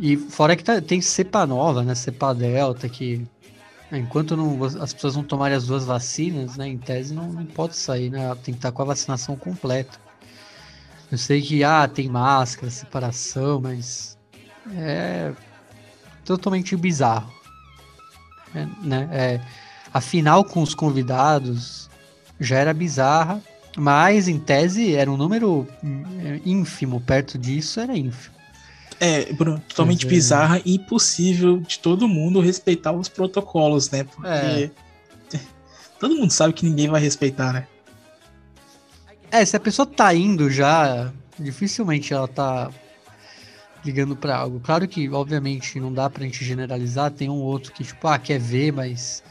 [0.00, 1.94] e fora que tá, tem cepa nova, né?
[1.94, 3.26] Cepa delta, que
[3.92, 6.66] enquanto não, as pessoas não tomarem as duas vacinas, né?
[6.66, 8.34] Em tese não, não pode sair, né?
[8.36, 9.98] Tem que estar tá com a vacinação completa.
[11.12, 14.16] Eu sei que ah, tem máscara, separação, mas
[14.74, 15.32] é
[16.24, 17.30] totalmente bizarro.
[18.54, 19.08] É, né?
[19.12, 19.40] É,
[19.92, 21.90] a final com os convidados
[22.38, 23.42] já era bizarra,
[23.76, 25.68] mas em tese era um número
[26.24, 28.39] é, ínfimo, perto disso era ínfimo.
[29.00, 30.08] É, Bruno, totalmente é.
[30.08, 34.04] bizarra e impossível de todo mundo respeitar os protocolos, né?
[34.04, 34.70] Porque é.
[35.98, 37.66] todo mundo sabe que ninguém vai respeitar, né?
[39.30, 42.70] É, se a pessoa tá indo já, dificilmente ela tá
[43.84, 44.60] ligando para algo.
[44.60, 47.10] Claro que, obviamente, não dá pra gente generalizar.
[47.10, 49.22] Tem um outro que, tipo, ah, quer ver, mas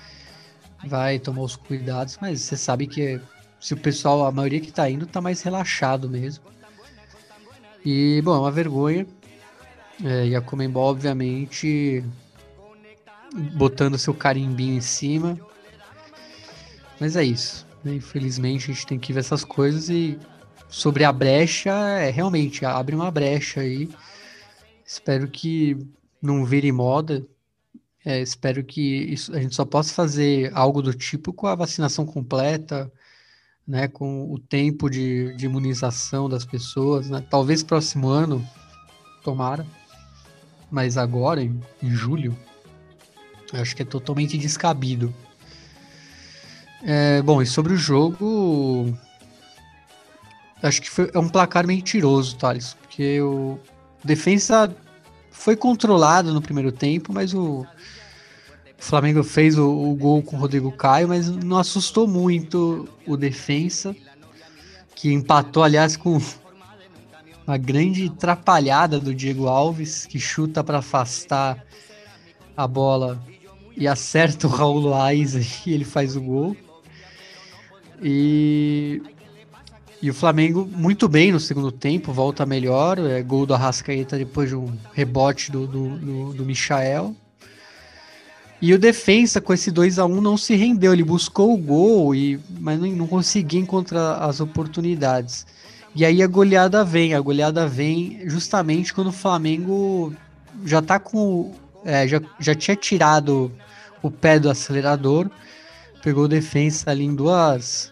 [0.85, 2.17] vai tomar os cuidados.
[2.21, 3.19] Mas você sabe que
[3.59, 6.43] se o pessoal, a maioria que tá indo, tá mais relaxado mesmo.
[7.85, 9.05] E, bom, é uma vergonha.
[10.03, 12.03] É, e a Comembol, obviamente,
[13.55, 15.39] botando seu carimbinho em cima.
[16.99, 17.67] Mas é isso.
[17.83, 17.95] Né?
[17.95, 20.17] Infelizmente, a gente tem que ver essas coisas e
[20.67, 23.89] sobre a brecha, é, realmente abre uma brecha aí
[24.89, 25.77] Espero que
[26.19, 27.23] não vire moda.
[28.03, 32.07] É, espero que isso, a gente só possa fazer algo do tipo com a vacinação
[32.07, 32.91] completa,
[33.67, 37.07] né, com o tempo de, de imunização das pessoas.
[37.07, 37.23] Né?
[37.29, 38.43] Talvez próximo ano,
[39.23, 39.63] tomara,
[40.71, 42.37] mas agora, em, em julho,
[43.53, 45.13] acho que é totalmente descabido.
[46.83, 48.97] É, bom, e sobre o jogo,
[50.63, 53.59] acho que foi, é um placar mentiroso, Thales, porque o,
[54.03, 54.73] defesa
[55.31, 57.65] foi controlado no primeiro tempo, mas o
[58.77, 63.95] Flamengo fez o, o, gol com o Rodrigo Caio, mas não assustou muito o defensa,
[64.95, 66.19] que empatou, aliás, com
[67.49, 71.65] uma grande trapalhada do Diego Alves, que chuta para afastar
[72.55, 73.19] a bola
[73.75, 76.55] e acerta o Raul Loaiza e ele faz o gol.
[78.03, 79.01] E
[80.01, 82.99] e o Flamengo muito bem no segundo tempo, volta melhor.
[82.99, 87.15] É, gol do Arrascaeta depois de um rebote do, do, do, do Michael.
[88.61, 92.13] E o defensa com esse 2 a 1 não se rendeu, ele buscou o gol,
[92.13, 95.45] e, mas não, não conseguia encontrar as oportunidades.
[95.95, 100.13] E aí a goleada vem, a goleada vem justamente quando o Flamengo
[100.65, 101.53] já tá com.
[101.83, 103.51] É, já, já tinha tirado
[104.01, 105.29] o pé do acelerador,
[106.03, 107.91] pegou defensa ali em duas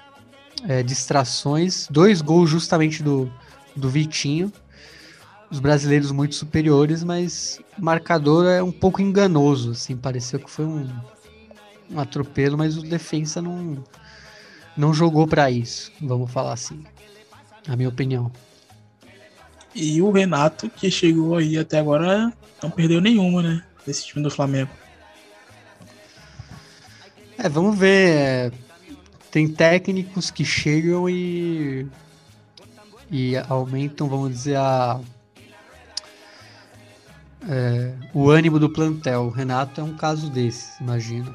[0.67, 3.31] é, distrações, dois gols justamente do,
[3.75, 4.51] do Vitinho.
[5.49, 10.65] Os brasileiros muito superiores, mas o marcador é um pouco enganoso, assim, pareceu que foi
[10.65, 10.89] um,
[11.89, 13.81] um atropelo, mas o defensa não,
[14.75, 16.83] não jogou para isso, vamos falar assim,
[17.67, 18.31] na minha opinião.
[19.75, 23.63] E o Renato, que chegou aí até agora, não perdeu nenhuma, né?
[23.85, 24.71] Desse time do Flamengo.
[27.37, 28.09] É, vamos ver.
[28.09, 28.51] É,
[29.29, 31.87] tem técnicos que chegam e
[33.09, 34.99] e aumentam, vamos dizer, a
[37.47, 39.23] é, o ânimo do plantel.
[39.23, 41.33] O Renato é um caso desse, imagino.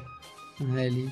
[0.59, 0.87] Né?
[0.87, 1.11] Ele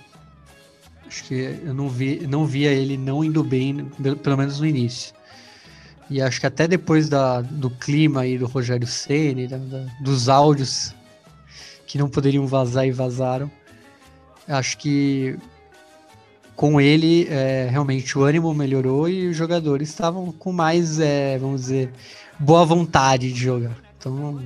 [1.12, 3.86] acho que eu não vi, não via ele não indo bem,
[4.24, 5.14] pelo menos no início.
[6.10, 9.50] E acho que até depois da, do clima aí do Rogério Ceni,
[10.02, 10.96] dos áudios
[11.86, 13.52] que não poderiam vazar e vazaram,
[14.48, 15.38] acho que
[16.56, 21.62] com ele, é, realmente o ânimo melhorou e os jogadores estavam com mais, é, vamos
[21.62, 21.92] dizer,
[22.40, 23.76] boa vontade de jogar.
[23.98, 24.42] Então,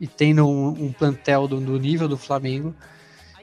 [0.00, 2.74] e tendo um, um plantel do, do, nível do Flamengo,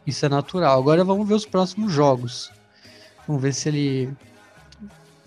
[0.05, 0.79] Isso é natural.
[0.79, 2.51] Agora vamos ver os próximos jogos.
[3.27, 4.15] Vamos ver se ele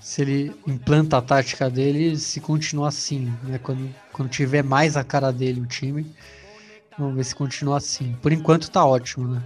[0.01, 3.59] se ele implanta a tática dele se continua assim, né?
[3.59, 6.07] Quando, quando tiver mais a cara dele o time,
[6.97, 8.17] vamos ver se continua assim.
[8.23, 9.43] Por enquanto tá ótimo, né?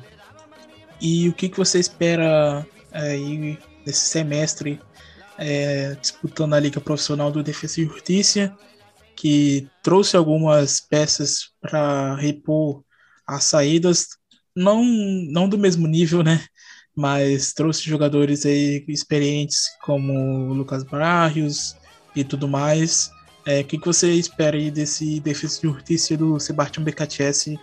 [1.01, 4.81] E o que, que você espera aí nesse semestre
[5.39, 8.57] é, disputando a Liga Profissional do Defesa e Justiça,
[9.17, 12.85] que trouxe algumas peças para repor
[13.27, 14.11] as saídas,
[14.57, 16.45] não, não do mesmo nível, né?
[16.95, 21.75] Mas trouxe jogadores aí experientes como Lucas Barrios
[22.15, 23.11] e tudo mais.
[23.47, 27.59] É, o que, que você espera aí desse Defesa e Justiça do Sebastião BKTS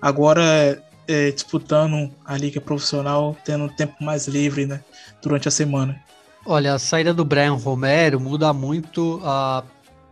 [0.00, 4.82] agora é, disputando a liga profissional, tendo um tempo mais livre né,
[5.22, 6.00] durante a semana.
[6.44, 9.62] Olha, a saída do Brian Romero muda muito a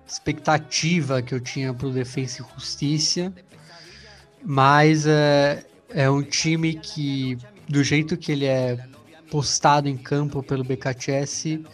[0.06, 3.32] expectativa que eu tinha para o Defensa e Justiça,
[4.44, 7.36] mas é, é um time que,
[7.68, 8.78] do jeito que ele é
[9.30, 11.64] postado em campo pelo BKTS,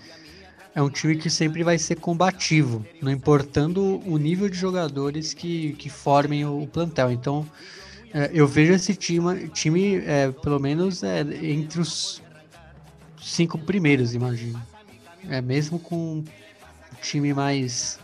[0.74, 5.72] é um time que sempre vai ser combativo, não importando o nível de jogadores que,
[5.74, 7.10] que formem o plantel.
[7.10, 7.46] Então,
[8.12, 12.22] é, eu vejo esse time, time é, pelo menos é, entre os
[13.20, 14.62] cinco primeiros, imagino.
[15.28, 16.24] É, mesmo com um
[17.02, 17.98] time mais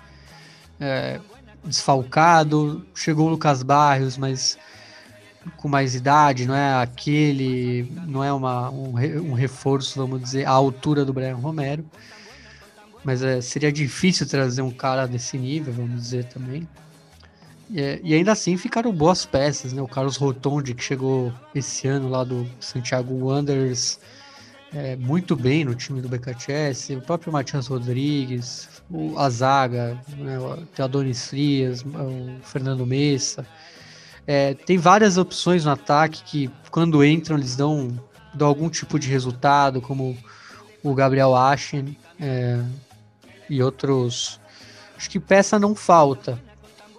[0.81, 1.21] é,
[1.65, 4.59] desfalcado, chegou o Lucas Barrios, mas
[5.57, 8.95] com mais idade, não é aquele, não é uma, um,
[9.31, 11.85] um reforço, vamos dizer, à altura do Brian Romero.
[13.05, 16.69] Mas é, seria difícil trazer um cara desse nível, vamos dizer também.
[17.75, 19.81] É, e ainda assim ficaram boas peças, né?
[19.81, 23.99] O Carlos Rotondi, que chegou esse ano lá do Santiago Wanderers,
[24.75, 30.39] é, muito bem no time do BKTS, o próprio Matias Rodrigues, o Azaga, né?
[30.39, 33.47] o Teodonis Frias, o Fernando Messa.
[34.27, 37.99] É, tem várias opções no ataque que, quando entram, eles dão,
[38.33, 40.17] dão algum tipo de resultado, como
[40.83, 42.63] o Gabriel Ashen é,
[43.49, 44.41] e outros.
[44.97, 46.39] Acho que peça não falta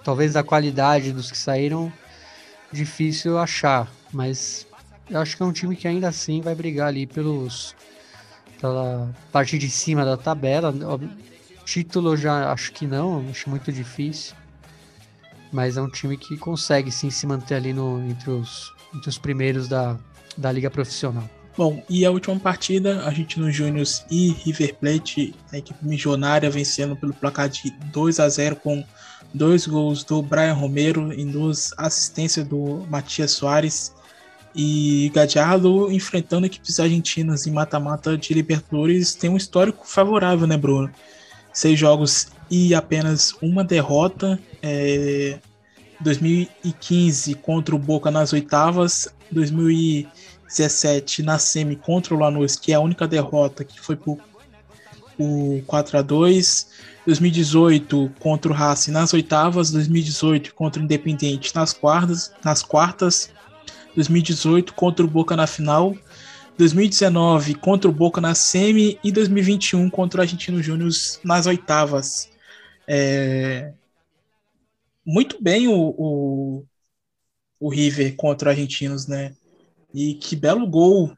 [0.04, 1.92] talvez da qualidade dos que saíram,
[2.72, 4.68] difícil achar, mas
[5.10, 7.76] eu acho que é um time que ainda assim vai brigar ali pelos
[8.60, 10.74] pela parte de cima da tabela.
[11.66, 14.36] Título já acho que não, acho muito difícil.
[15.54, 19.18] Mas é um time que consegue sim se manter ali no, entre, os, entre os
[19.18, 19.96] primeiros da,
[20.36, 21.30] da liga profissional.
[21.56, 26.50] Bom, e a última partida, a gente no Júnior e River Plate, a equipe milionária
[26.50, 28.84] vencendo pelo placar de 2 a 0 com
[29.32, 33.94] dois gols do Brian Romero e duas assistências do Matias Soares.
[34.56, 40.92] E Gadiardo enfrentando equipes argentinas em mata-mata de Libertadores tem um histórico favorável, né, Bruno?
[41.52, 44.40] Seis jogos e apenas uma derrota.
[44.62, 45.40] É,
[46.00, 52.80] 2015 contra o Boca nas oitavas, 2017 na semi contra o Lanús, que é a
[52.80, 54.20] única derrota que foi por,
[55.18, 56.68] por 4 a 2
[57.08, 63.30] 2018 contra o Racing nas oitavas, 2018 contra o Independente nas quartas, nas quartas,
[63.96, 65.96] 2018 contra o Boca na final,
[66.58, 70.92] 2019 contra o Boca na semi e 2021 contra o Argentino Júnior
[71.24, 72.33] nas oitavas.
[72.88, 73.74] É...
[75.06, 76.66] Muito bem o, o,
[77.60, 79.36] o River contra o Argentinos, né?
[79.94, 81.16] E que belo gol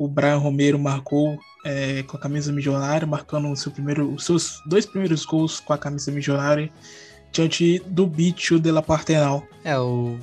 [0.00, 4.86] o Brian Romero marcou é, com a camisa milionária, marcando seu primeiro, os seus dois
[4.86, 6.70] primeiros gols com a camisa milionária
[7.30, 9.46] diante do Bicho de la Partenal.
[9.62, 10.18] É, o...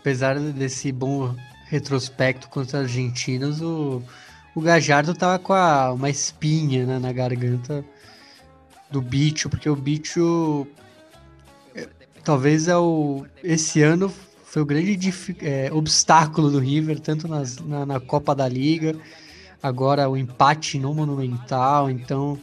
[0.00, 1.34] apesar desse bom
[1.66, 4.02] retrospecto contra os argentinos, o,
[4.54, 5.92] o Gajardo tava com a...
[5.92, 7.84] uma espinha né, na garganta
[8.90, 10.66] do Bicho, porque o Bicho
[11.74, 11.88] é,
[12.24, 14.12] talvez é o esse ano
[14.44, 15.12] foi o grande
[15.42, 18.96] é, obstáculo do River, tanto nas, na, na Copa da Liga
[19.62, 22.38] agora o empate no Monumental, então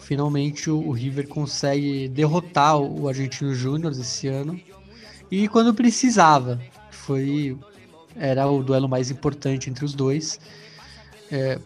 [0.00, 4.60] finalmente o, o River consegue derrotar o, o Argentino Júnior esse ano
[5.30, 7.56] e quando precisava, foi
[8.14, 10.38] era o duelo mais importante entre os dois.
[11.30, 11.58] É,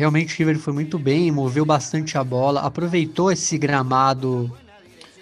[0.00, 4.50] realmente o River foi muito bem, moveu bastante a bola, aproveitou esse gramado,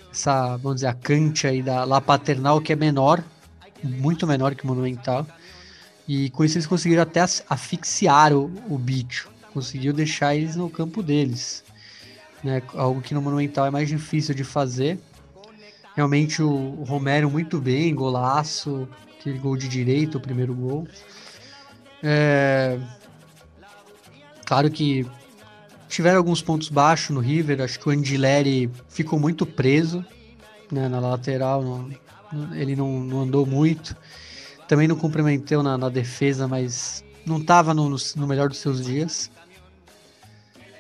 [0.08, 3.24] essa, vamos dizer, a cancha aí da La Paternal, que é menor,
[3.82, 5.26] muito menor que o Monumental.
[6.06, 9.28] E com isso eles conseguiram até asfixiar o, o bicho.
[9.52, 11.64] Conseguiu deixar eles no campo deles.
[12.44, 12.62] Né?
[12.74, 14.96] Algo que no Monumental é mais difícil de fazer.
[15.96, 18.88] Realmente o, o Romero muito bem, golaço.
[19.18, 20.86] Aquele gol de direito, o primeiro gol.
[22.00, 22.78] É...
[24.48, 25.06] Claro que
[25.88, 27.60] tiveram alguns pontos baixos no River.
[27.60, 30.04] Acho que o Andileri ficou muito preso
[30.72, 31.62] né, na lateral.
[31.62, 33.94] Não, ele não, não andou muito
[34.68, 39.30] também não comprometeu na, na defesa, mas não estava no, no, melhor dos seus dias.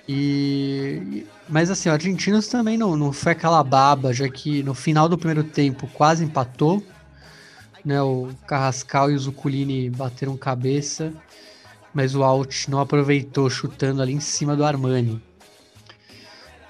[0.06, 5.08] E, mas assim, o Argentinos também não, não foi aquela baba, já que no final
[5.08, 6.82] do primeiro tempo quase empatou.
[7.84, 11.12] Né, o Carrascal e o Zuculini bateram cabeça,
[11.92, 15.22] mas o Alt não aproveitou chutando ali em cima do Armani.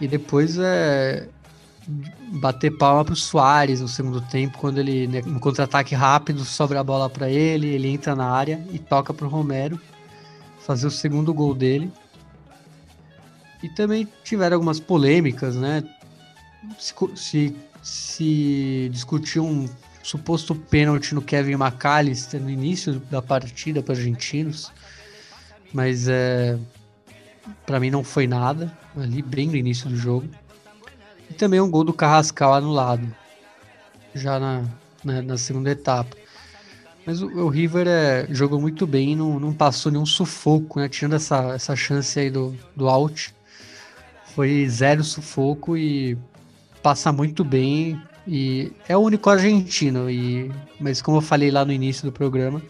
[0.01, 1.29] E depois é,
[2.35, 6.85] bater palma pro Soares no segundo tempo, quando ele, né, no contra-ataque rápido, sobra a
[6.85, 9.81] bola para ele, ele entra na área e toca pro Romero
[10.61, 11.91] fazer o segundo gol dele.
[13.62, 15.83] E também tiveram algumas polêmicas, né?
[16.79, 19.69] Se, se, se discutiu um
[20.03, 24.71] suposto pênalti no Kevin McAllister no início da partida para argentinos,
[25.73, 26.59] mas é,
[27.66, 30.29] para mim não foi nada ali bem no início do jogo.
[31.31, 33.07] E também um gol do Carrascal anulado,
[34.14, 34.64] já na,
[35.05, 36.16] na, na segunda etapa.
[37.05, 40.89] Mas o, o River é, jogou muito bem, não, não passou nenhum sufoco, né?
[40.89, 43.35] Tirando essa, essa chance aí do, do out.
[44.35, 46.19] Foi zero sufoco e
[46.83, 48.01] passa muito bem.
[48.27, 50.11] E é o único argentino.
[50.11, 52.62] E, mas como eu falei lá no início do programa,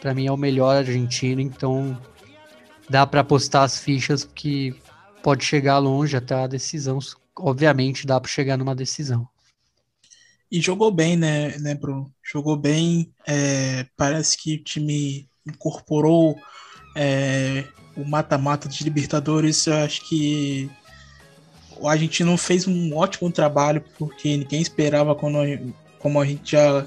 [0.00, 1.98] para mim é o melhor argentino, então
[2.88, 4.74] dá para apostar as fichas que
[5.22, 7.00] pode chegar longe até a decisão
[7.38, 9.28] obviamente dá para chegar numa decisão.
[10.50, 12.12] E jogou bem, né, né Bruno?
[12.22, 13.12] Jogou bem.
[13.26, 16.38] É, parece que o time incorporou
[16.94, 17.64] é,
[17.96, 19.66] o mata-mata de Libertadores.
[19.66, 20.70] Eu acho que
[21.78, 25.38] o argentino fez um ótimo trabalho, porque ninguém esperava, quando,
[25.98, 26.86] como a gente já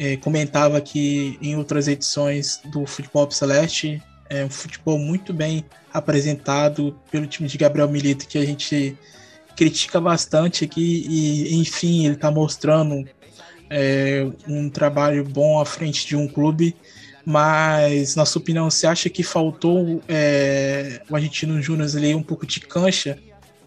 [0.00, 6.98] é, comentava aqui em outras edições do Futebol Celeste, é um futebol muito bem apresentado
[7.10, 8.96] pelo time de Gabriel Milito, que a gente
[9.56, 13.08] critica bastante aqui e, enfim, ele está mostrando
[13.68, 16.76] é, um trabalho bom à frente de um clube,
[17.24, 22.46] mas, na sua opinião, você acha que faltou é, o Argentino Júnior ali um pouco
[22.46, 23.18] de cancha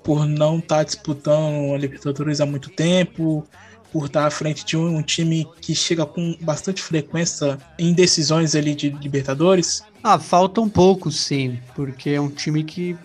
[0.03, 3.45] por não estar tá disputando a Libertadores há muito tempo,
[3.91, 8.73] por estar à frente de um, time que chega com bastante frequência em decisões ali
[8.73, 9.83] de Libertadores?
[10.03, 12.97] Ah, falta um pouco, sim, porque é um time que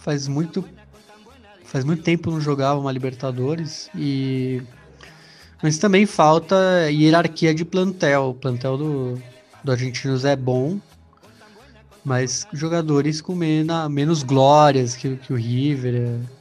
[0.00, 0.64] faz muito
[1.64, 4.60] faz muito tempo não jogava uma Libertadores e
[5.62, 8.30] mas também falta hierarquia de plantel.
[8.30, 9.22] O plantel do,
[9.62, 10.80] do Argentinos é bom,
[12.04, 16.39] mas jogadores com menos glórias que, que o River, é,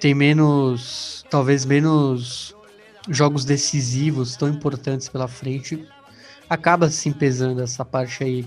[0.00, 2.56] tem menos, talvez menos
[3.08, 5.86] jogos decisivos tão importantes pela frente,
[6.48, 8.46] acaba se pesando essa parte aí,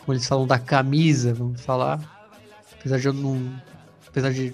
[0.00, 2.00] como eles falam da camisa, vamos falar.
[2.78, 3.62] Apesar de eu não,
[4.06, 4.52] apesar de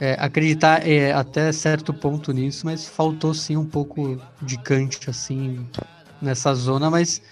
[0.00, 5.64] é, acreditar é, até certo ponto nisso, mas faltou sim um pouco de Kant assim
[6.20, 7.22] nessa zona, mas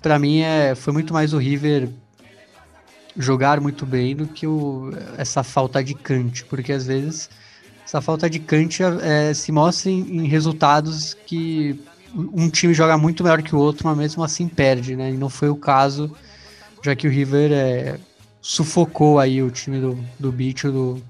[0.00, 1.88] para mim é, foi muito mais o River
[3.18, 7.30] jogar muito bem do que o, essa falta de Kant, porque às vezes
[7.84, 11.80] essa falta de Kant é, se mostra em, em, resultados que
[12.14, 15.10] um time joga muito melhor que o outro, mas mesmo assim perde, né?
[15.10, 16.14] E não foi o caso,
[16.82, 17.98] já que o River é,
[18.40, 21.02] sufocou aí o time do, do Bicho, do,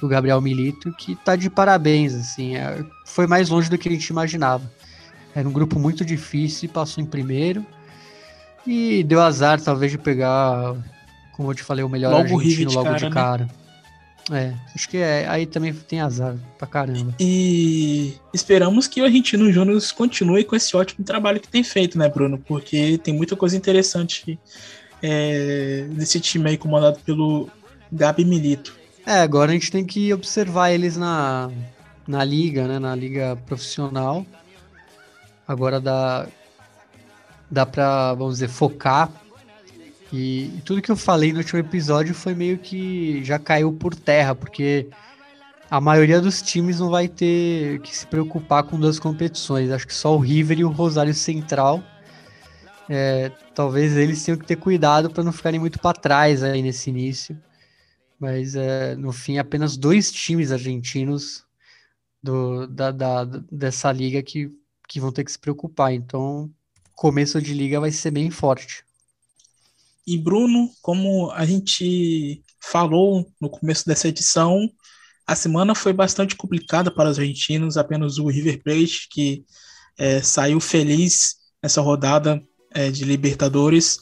[0.00, 3.92] do Gabriel Milito, que tá de parabéns, assim, é, foi mais longe do que a
[3.92, 4.70] gente imaginava.
[5.34, 7.64] Era um grupo muito difícil, passou em primeiro
[8.66, 10.74] e deu azar, talvez, de pegar,
[11.40, 13.10] como eu te falei, o melhor logo argentino de logo cara, de né?
[13.10, 13.48] cara.
[14.30, 17.14] É, acho que é, aí também tem azar pra caramba.
[17.18, 22.10] E esperamos que o Argentino Júnior continue com esse ótimo trabalho que tem feito, né,
[22.10, 22.36] Bruno?
[22.36, 24.38] Porque tem muita coisa interessante
[25.02, 27.48] é, nesse time aí comandado pelo
[27.90, 28.76] Gabi Milito.
[29.06, 31.50] É, agora a gente tem que observar eles na,
[32.06, 32.78] na liga, né?
[32.78, 34.26] Na liga profissional.
[35.48, 36.28] Agora dá,
[37.50, 39.10] dá pra, vamos dizer, focar.
[40.12, 44.34] E, tudo que eu falei no último episódio foi meio que já caiu por terra,
[44.34, 44.88] porque
[45.70, 49.70] a maioria dos times não vai ter que se preocupar com duas competições.
[49.70, 51.82] Acho que só o River e o Rosário Central.
[52.88, 56.90] É, talvez eles tenham que ter cuidado para não ficarem muito para trás aí nesse
[56.90, 57.40] início.
[58.18, 61.44] Mas é, no fim, apenas dois times argentinos
[62.20, 64.50] do, da, da, dessa liga que,
[64.88, 65.94] que vão ter que se preocupar.
[65.94, 66.50] Então,
[66.96, 68.84] começo de liga vai ser bem forte.
[70.10, 74.68] E Bruno, como a gente falou no começo dessa edição,
[75.24, 77.76] a semana foi bastante complicada para os argentinos.
[77.76, 79.44] Apenas o River Plate, que
[79.96, 82.42] é, saiu feliz nessa rodada
[82.74, 84.00] é, de Libertadores,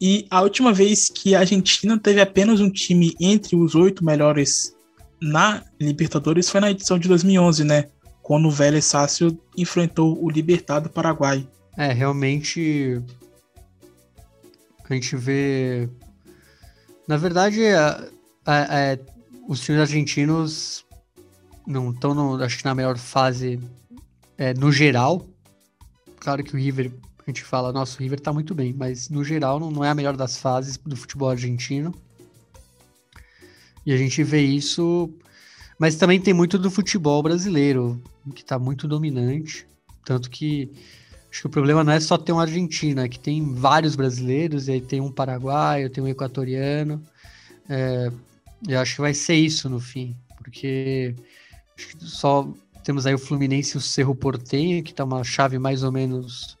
[0.00, 4.76] e a última vez que a Argentina teve apenas um time entre os oito melhores
[5.20, 7.86] na Libertadores foi na edição de 2011, né?
[8.22, 11.44] Quando o Vélez Sácio enfrentou o Libertado Paraguai.
[11.76, 13.02] É, realmente
[14.92, 15.88] a gente vê.
[17.06, 18.08] Na verdade, a,
[18.44, 18.98] a, a,
[19.48, 20.84] os times argentinos
[21.66, 23.60] não estão, acho que na melhor fase
[24.36, 25.26] é, no geral.
[26.20, 29.60] Claro que o River, a gente fala, nosso River tá muito bem, mas no geral
[29.60, 31.94] não, não é a melhor das fases do futebol argentino.
[33.84, 35.10] E a gente vê isso,
[35.78, 38.02] mas também tem muito do futebol brasileiro,
[38.34, 39.66] que tá muito dominante.
[40.04, 40.72] Tanto que
[41.30, 44.68] acho que o problema não é só ter um argentino, é que tem vários brasileiros,
[44.68, 47.02] e aí tem um paraguaio, tem um equatoriano.
[47.68, 48.10] É,
[48.66, 51.14] eu acho que vai ser isso no fim, porque
[52.00, 52.50] só
[52.82, 56.56] temos aí o Fluminense e o Cerro Portenho, que tá uma chave mais ou menos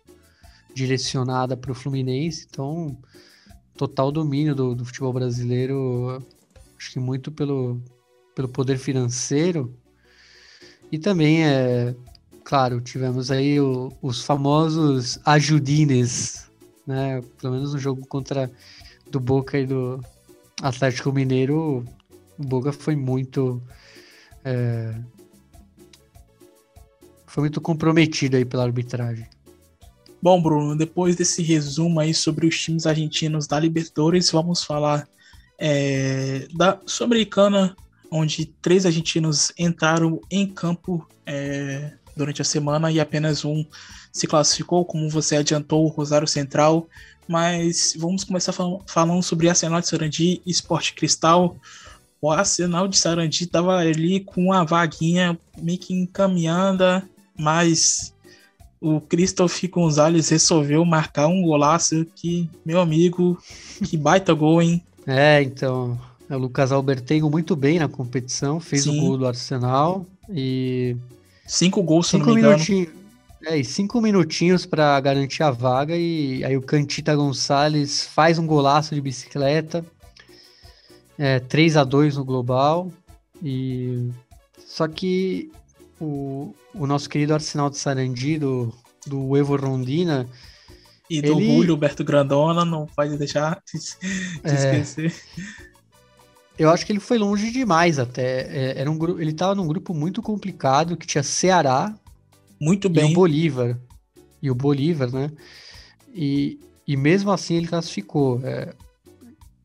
[0.74, 2.46] direcionada para o Fluminense.
[2.48, 2.96] Então,
[3.76, 6.22] total domínio do, do, futebol brasileiro,
[6.78, 7.80] acho que muito pelo,
[8.34, 9.74] pelo poder financeiro.
[10.92, 11.94] E também, é,
[12.48, 16.50] claro, tivemos aí o, os famosos ajudines,
[16.86, 17.20] né?
[17.38, 18.50] Pelo menos no jogo contra
[19.10, 20.02] do Boca e do
[20.62, 21.84] Atlético Mineiro,
[22.38, 23.62] o Boca foi muito.
[24.42, 24.94] É,
[27.26, 29.28] foi muito comprometido aí pela arbitragem.
[30.22, 35.06] Bom, Bruno, depois desse resumo aí sobre os times argentinos da Libertadores, vamos falar
[35.58, 37.76] é, da Sul-Americana,
[38.10, 43.64] onde três argentinos entraram em campo é, durante a semana e apenas um
[44.12, 46.86] se classificou, como você adiantou, o Rosário Central.
[47.26, 51.56] Mas vamos começar fal falando sobre Arsenal de Sarandi e Sport Cristal.
[52.20, 57.08] O Arsenal de Sarandi estava ali com uma vaguinha meio que encaminhada,
[57.38, 58.12] mas
[58.80, 63.38] o Christoph Gonzalez resolveu marcar um golaço que, meu amigo,
[63.84, 64.82] que baita gol, hein?
[65.06, 65.98] É, então,
[66.28, 68.98] o Lucas Albertengo muito bem na competição, fez Sim.
[68.98, 70.96] o gol do Arsenal e...
[71.48, 72.98] Cinco gols, cinco se não me engano.
[73.46, 78.46] É, e cinco minutinhos para garantir a vaga e aí o Cantita Gonçalves faz um
[78.46, 79.84] golaço de bicicleta,
[81.16, 82.92] é, 3 a 2 no global
[83.42, 84.10] e
[84.66, 85.50] só que
[86.00, 88.74] o, o nosso querido Arsenal de Sarandi, do,
[89.06, 90.28] do Evo Rondina.
[91.08, 91.46] E do ele...
[91.46, 94.54] Julio Berto Grandona, não pode deixar de, de é...
[94.54, 95.14] esquecer.
[96.58, 98.40] Eu acho que ele foi longe demais até.
[98.40, 101.94] É, era um, ele estava num grupo muito complicado, que tinha Ceará.
[102.60, 103.08] Muito bem.
[103.08, 103.78] E o Bolívar.
[104.42, 105.30] E o Bolívar, né?
[106.12, 108.40] E, e mesmo assim ele classificou.
[108.42, 108.74] É,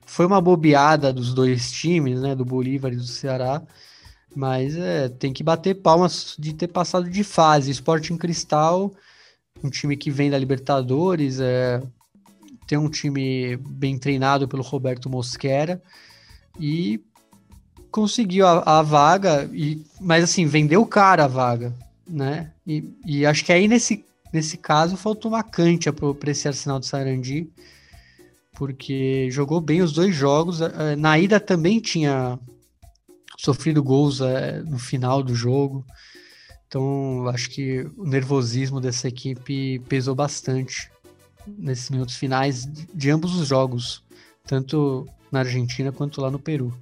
[0.05, 2.35] foi uma bobeada dos dois times, né?
[2.35, 3.63] Do Bolívar e do Ceará.
[4.35, 7.71] Mas é, tem que bater palmas de ter passado de fase.
[7.71, 8.93] Sporting Cristal,
[9.63, 11.81] um time que vem da Libertadores, é,
[12.67, 15.81] tem um time bem treinado pelo Roberto Mosquera
[16.59, 17.03] e
[17.91, 21.73] conseguiu a, a vaga, e, mas assim, vendeu cara a vaga,
[22.07, 22.51] né?
[22.65, 26.87] E, e acho que aí nesse, nesse caso faltou uma cancha para esse Arsenal de
[26.87, 27.49] Sarandi,
[28.53, 30.61] porque jogou bem os dois jogos.
[30.61, 32.39] É, na ida também tinha
[33.37, 35.85] sofrido gols é, no final do jogo.
[36.67, 40.89] Então, acho que o nervosismo dessa equipe pesou bastante
[41.45, 44.03] nesses minutos finais de ambos os jogos,
[44.45, 46.73] tanto na Argentina quanto lá no Peru.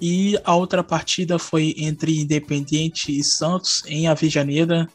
[0.00, 4.88] E a outra partida foi entre Independiente e Santos em Avejaneira.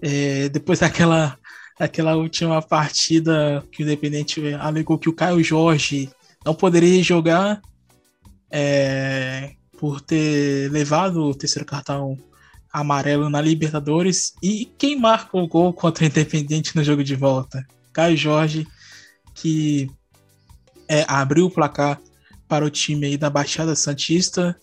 [0.00, 1.36] É, depois daquela,
[1.78, 6.08] daquela última partida que o Independente alegou que o Caio Jorge
[6.46, 7.60] não poderia jogar,
[8.50, 12.16] é, por ter levado o terceiro cartão
[12.72, 14.34] amarelo na Libertadores.
[14.40, 17.66] E quem marca o gol contra o Independente no jogo de volta?
[17.92, 18.66] Caio Jorge,
[19.34, 19.90] que
[20.88, 22.00] é, abriu o placar
[22.48, 24.56] para o time aí da Baixada Santista.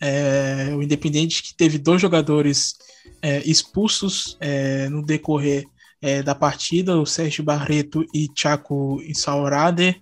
[0.00, 2.74] É, o Independente que teve dois jogadores
[3.20, 5.64] é, expulsos é, no decorrer
[6.00, 10.00] é, da partida, o Sérgio Barreto e Chaco Insaurade.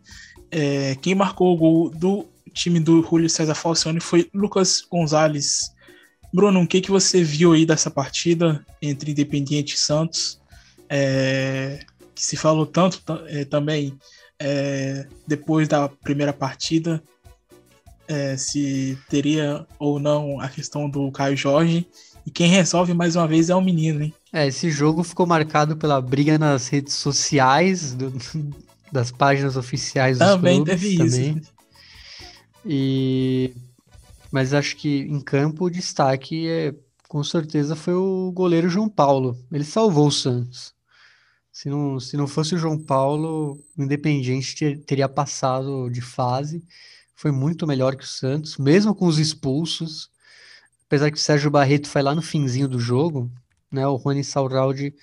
[0.50, 5.70] É, quem marcou o gol do time do Julio César Falcione foi Lucas Gonzalez.
[6.32, 10.40] Bruno, o que, que você viu aí dessa partida entre Independiente e Santos?
[10.88, 13.96] É, que se falou tanto é, também
[14.40, 17.02] é, depois da primeira partida,
[18.08, 21.86] é, se teria ou não a questão do Caio Jorge.
[22.26, 24.14] E quem resolve mais uma vez é o menino, hein?
[24.32, 28.12] É, esse jogo ficou marcado pela briga nas redes sociais, do,
[28.90, 30.80] das páginas oficiais dos também clubes.
[30.80, 31.52] Teve também isso.
[32.64, 33.54] E
[34.30, 36.74] mas acho que em campo o destaque é,
[37.08, 39.36] com certeza foi o goleiro João Paulo.
[39.50, 40.72] Ele salvou o Santos.
[41.52, 46.64] Se não, se não fosse o João Paulo, o Independiente ter, teria passado de fase.
[47.14, 50.10] Foi muito melhor que o Santos, mesmo com os expulsos.
[50.86, 53.30] Apesar que o Sérgio Barreto foi lá no finzinho do jogo,
[53.70, 53.86] né?
[53.86, 54.94] O Rony Sauraldi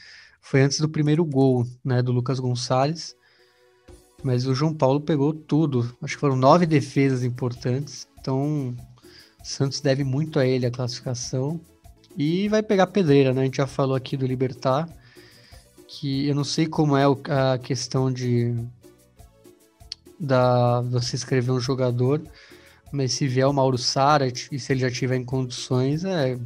[0.41, 3.15] foi antes do primeiro gol, né, do Lucas Gonçalves.
[4.23, 5.95] Mas o João Paulo pegou tudo.
[6.01, 8.07] Acho que foram nove defesas importantes.
[8.19, 8.75] Então,
[9.43, 11.59] Santos deve muito a ele a classificação.
[12.17, 13.41] E vai pegar pedreira, né?
[13.41, 14.89] A gente já falou aqui do Libertar.
[15.87, 18.53] Que eu não sei como é a questão de.
[20.19, 22.21] Da, você escrever um jogador.
[22.91, 26.37] Mas se vier o Mauro Sarat e se ele já tiver em condições, é,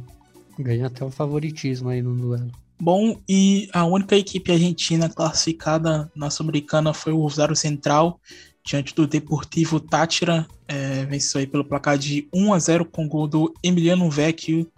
[0.58, 2.50] ganha até um favoritismo aí no duelo.
[2.80, 8.20] Bom, e a única equipe argentina classificada na Sul-Americana foi o Rosário Central,
[8.66, 10.46] diante do Deportivo Tátira.
[10.66, 14.68] É, venceu aí pelo placar de 1 a 0 com o gol do Emiliano Vecchio.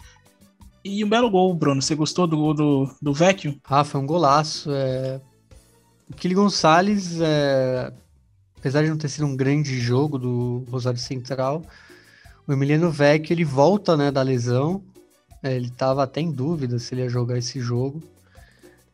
[0.85, 1.81] E um belo gol, Bruno.
[1.81, 3.59] Você gostou do gol do, do Vecchio?
[3.65, 4.71] Ah, foi um golaço.
[4.71, 5.19] É...
[6.11, 7.91] O Kili Gonçalves, é...
[8.59, 11.63] apesar de não ter sido um grande jogo do Rosário Central,
[12.47, 14.83] o Emiliano Vecchio ele volta né, da lesão
[15.43, 18.03] é, ele estava até em dúvida se ele ia jogar esse jogo.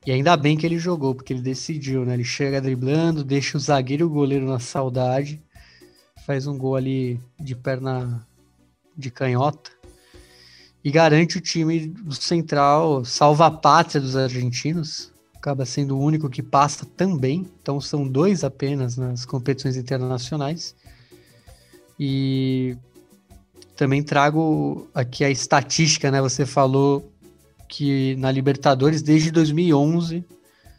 [0.05, 2.15] E ainda bem que ele jogou, porque ele decidiu, né?
[2.15, 5.41] Ele chega driblando, deixa o zagueiro e o goleiro na saudade,
[6.27, 8.27] faz um gol ali de perna
[8.97, 9.71] de canhota
[10.83, 16.29] e garante o time do Central, salva a pátria dos argentinos, acaba sendo o único
[16.29, 20.75] que passa também, então são dois apenas nas competições internacionais.
[21.99, 22.77] E
[23.77, 26.21] também trago aqui a estatística, né?
[26.21, 27.11] Você falou
[27.69, 30.25] que na Libertadores, desde 2011,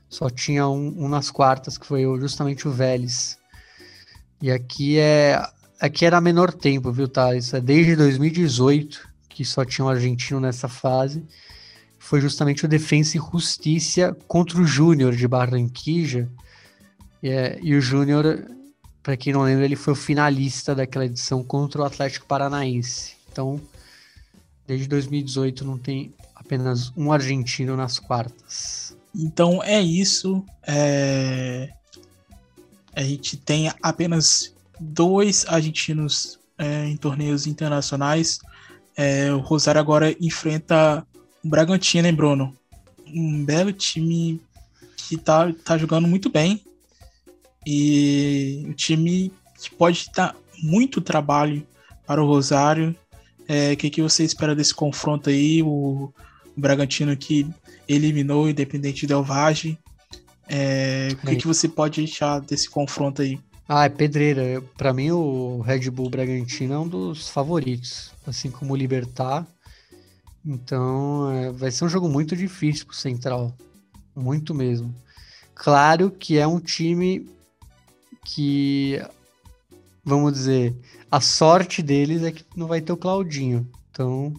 [0.10, 3.38] só tinha um, um nas quartas, que foi justamente o Vélez.
[4.42, 5.42] E aqui é
[5.80, 7.36] aqui era menor tempo, viu, tá?
[7.36, 11.24] Isso é desde 2018 que só tinha um argentino nessa fase.
[11.98, 16.30] Foi justamente o Defensa e Justiça contra o Júnior de Barranquilla.
[17.24, 18.46] É, e o Júnior
[19.04, 23.16] para quem não lembra, ele foi o finalista daquela edição contra o Atlético Paranaense.
[23.32, 23.60] Então,
[24.68, 28.96] desde 2018 não tem apenas um argentino nas quartas.
[29.16, 30.46] Então é isso.
[30.68, 31.70] É...
[32.96, 38.40] A gente tem apenas dois argentinos é, em torneios internacionais.
[38.96, 41.06] É, o Rosário agora enfrenta
[41.44, 42.56] o Bragantino, hein, Bruno?
[43.08, 44.42] Um belo time
[44.96, 46.64] que tá, tá jogando muito bem.
[47.66, 51.66] E o time que pode dar muito trabalho
[52.06, 52.96] para o Rosário.
[53.48, 55.62] É, o é, que, que você espera desse confronto aí?
[55.62, 56.14] O,
[56.56, 57.48] o Bragantino que
[57.88, 59.78] eliminou o Independente Del Valle.
[60.48, 63.40] É, o que, que você pode achar desse confronto aí?
[63.68, 64.62] Ah, é pedreira.
[64.78, 69.48] Para mim, o Red Bull Bragantino é um dos favoritos, assim como o Libertar.
[70.46, 73.56] Então, é, vai ser um jogo muito difícil pro Central.
[74.16, 74.94] Muito mesmo.
[75.54, 77.30] Claro que é um time
[78.26, 79.02] que,
[80.04, 80.76] vamos dizer,
[81.10, 83.70] a sorte deles é que não vai ter o Claudinho.
[83.92, 84.34] Então,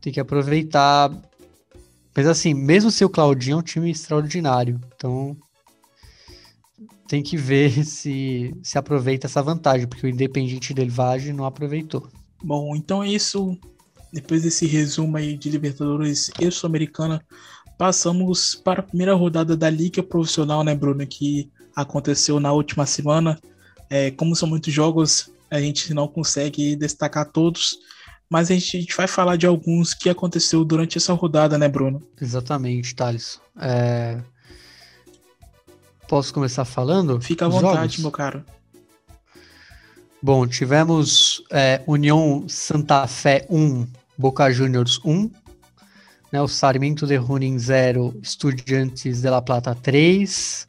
[0.00, 1.10] tem que aproveitar.
[2.14, 4.80] Mas assim, mesmo se o Claudinho é um time extraordinário.
[4.94, 5.36] Então,
[7.08, 12.08] tem que ver se se aproveita essa vantagem, porque o Independiente Del Valle não aproveitou.
[12.42, 13.58] Bom, então é isso.
[14.12, 17.24] Depois desse resumo aí de Libertadores e Sul-Americana,
[17.76, 21.04] passamos para a primeira rodada da Liga Profissional, né, Bruno?
[21.06, 23.38] Que aconteceu na última semana.
[23.90, 27.76] É, como são muitos jogos, a gente não consegue destacar todos,
[28.30, 31.68] mas a gente, a gente vai falar de alguns que aconteceu durante essa rodada, né,
[31.68, 32.02] Bruno?
[32.20, 33.40] Exatamente, Thales.
[33.60, 34.20] É...
[36.14, 37.20] Posso começar falando?
[37.20, 37.98] Fica à vontade, jogos?
[37.98, 38.44] meu caro.
[40.22, 43.84] Bom, tivemos é, União Santa Fé 1,
[44.16, 45.28] Boca Juniors 1,
[46.30, 50.68] né, o Sarmiento de Junín 0, Estudiantes de La Plata 3,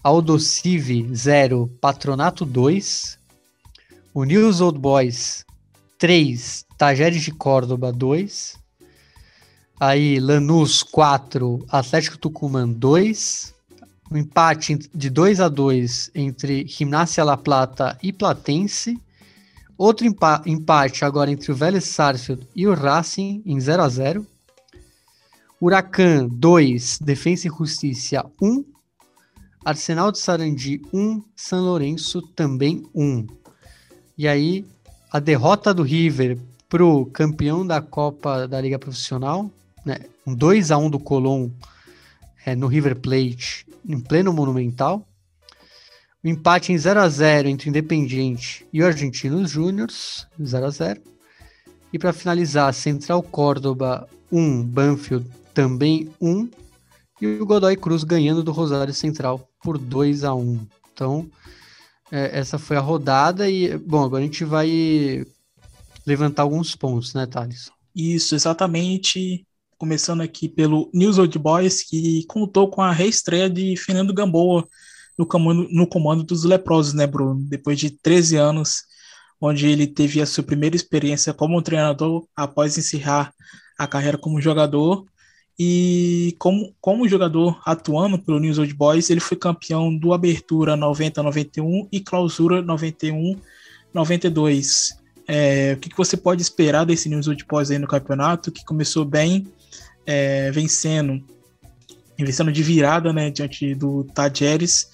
[0.00, 3.18] Aldocive 0, Patronato 2.
[4.14, 5.44] O News Old Boys
[5.98, 8.56] 3, Tajeres de Córdoba 2.
[9.80, 13.57] Aí Lanús 4, Atlético Tucumã 2.
[14.10, 18.98] Um empate de 2 a 2 entre Gimnasia La Plata e Platense.
[19.76, 24.26] Outro empa empate agora entre o Vélez Sarsfield e o Racing em 0 a 0
[25.60, 28.64] Huracan 2, Defensa e Justiça 1.
[29.64, 33.26] Arsenal de Sarandi 1, São Lourenço também 1.
[34.16, 34.64] E aí,
[35.12, 36.38] a derrota do River
[36.68, 39.50] pro campeão da Copa da Liga Profissional,
[39.84, 41.50] né, um 2 a 1 do Colón
[42.46, 45.08] é, no River Plate, em pleno Monumental.
[46.22, 50.70] O empate em 0 a 0 entre o Independiente e o Argentinos Júniors, 0 a
[50.70, 51.00] 0
[51.92, 56.50] E para finalizar, Central Córdoba 1, Banfield também 1.
[57.20, 61.28] E o Godoy Cruz ganhando do Rosário Central por 2 a 1 Então,
[62.10, 65.24] é, essa foi a rodada e, bom, agora a gente vai
[66.06, 67.70] levantar alguns pontos, né, Thales?
[67.94, 69.44] Isso, exatamente.
[69.78, 74.66] Começando aqui pelo News Old Boys, que contou com a reestreia de Fernando Gamboa
[75.16, 77.40] no comando, no comando dos leprosos, né, Bruno?
[77.44, 78.82] Depois de 13 anos,
[79.40, 83.32] onde ele teve a sua primeira experiência como treinador após encerrar
[83.78, 85.06] a carreira como jogador.
[85.60, 91.88] E como, como jogador atuando pelo News Old Boys, ele foi campeão do Abertura 90-91
[91.90, 94.96] e Clausura 91-92.
[95.26, 98.64] É, o que, que, você pode esperar desse News Old Boys aí no campeonato, que
[98.64, 99.48] começou bem,
[100.08, 101.22] é, vencendo,
[102.18, 104.88] vencendo de virada né, diante do Tajeres,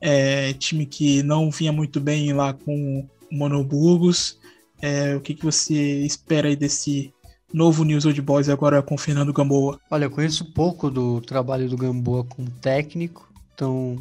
[0.00, 4.36] é, time que não vinha muito bem lá com o Monoburgos.
[4.82, 7.14] É, o que, que você espera aí desse
[7.54, 9.78] novo News Old Boys agora com o Fernando Gamboa?
[9.88, 13.96] Olha, eu conheço pouco do trabalho do Gamboa como técnico, então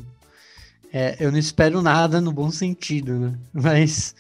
[0.92, 3.38] é, eu não espero nada no bom sentido, né?
[3.54, 4.16] Mas,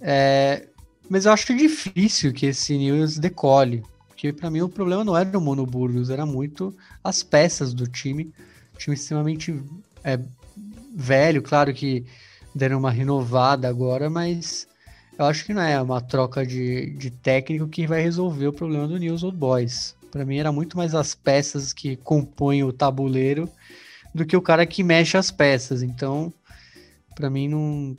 [0.00, 0.66] é,
[1.08, 3.82] mas eu acho difícil que esse News decole,
[4.16, 8.32] porque para mim o problema não era o Monoburgos, era muito as peças do time,
[8.78, 9.62] time extremamente
[10.02, 10.18] é,
[10.94, 12.02] velho, claro que
[12.54, 14.66] deram uma renovada agora, mas
[15.18, 18.88] eu acho que não é uma troca de, de técnico que vai resolver o problema
[18.88, 19.94] do News Old Boys.
[20.10, 23.46] Para mim era muito mais as peças que compõem o tabuleiro
[24.14, 25.82] do que o cara que mexe as peças.
[25.82, 26.32] Então,
[27.14, 27.94] para mim não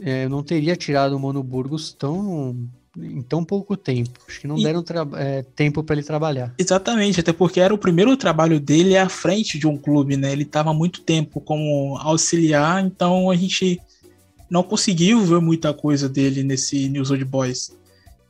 [0.00, 4.20] é, eu não teria tirado o Mono Burgos tão em tão pouco tempo.
[4.28, 4.62] Acho que não e...
[4.62, 4.84] deram
[5.16, 6.54] é, tempo para ele trabalhar.
[6.58, 10.32] Exatamente, até porque era o primeiro trabalho dele à frente de um clube, né?
[10.32, 13.80] Ele estava muito tempo como auxiliar, então a gente
[14.50, 17.74] não conseguiu ver muita coisa dele nesse News Old Boys.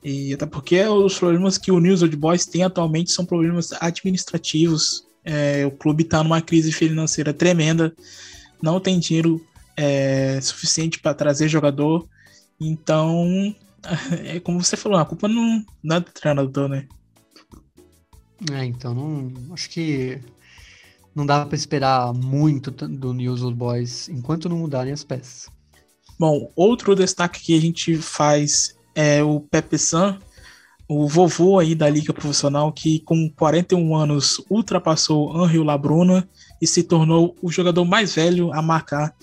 [0.04, 5.04] E até porque os problemas que o News Old Boys tem atualmente são problemas administrativos.
[5.24, 7.94] É, o clube está numa crise financeira tremenda,
[8.60, 9.44] não tem dinheiro
[9.76, 12.06] é, suficiente para trazer jogador.
[12.60, 13.54] Então
[14.24, 16.86] é como você falou, a culpa não, não é do treinador, né?
[18.52, 19.52] É, então não.
[19.52, 20.20] Acho que
[21.14, 25.48] não dá para esperar muito do News Old Boys enquanto não mudarem as peças.
[26.18, 30.18] Bom, outro destaque que a gente faz é o Pepe San,
[30.88, 36.28] o vovô aí da liga profissional que com 41 anos ultrapassou Angel Labruna
[36.60, 39.14] e se tornou o jogador mais velho a marcar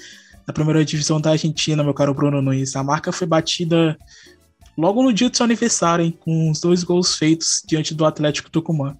[0.47, 2.75] na primeira divisão da Argentina, meu caro Bruno Nunes.
[2.75, 3.97] A marca foi batida
[4.79, 8.49] logo no dia do seu aniversário, hein, com os dois gols feitos diante do Atlético
[8.49, 8.97] Tucumã.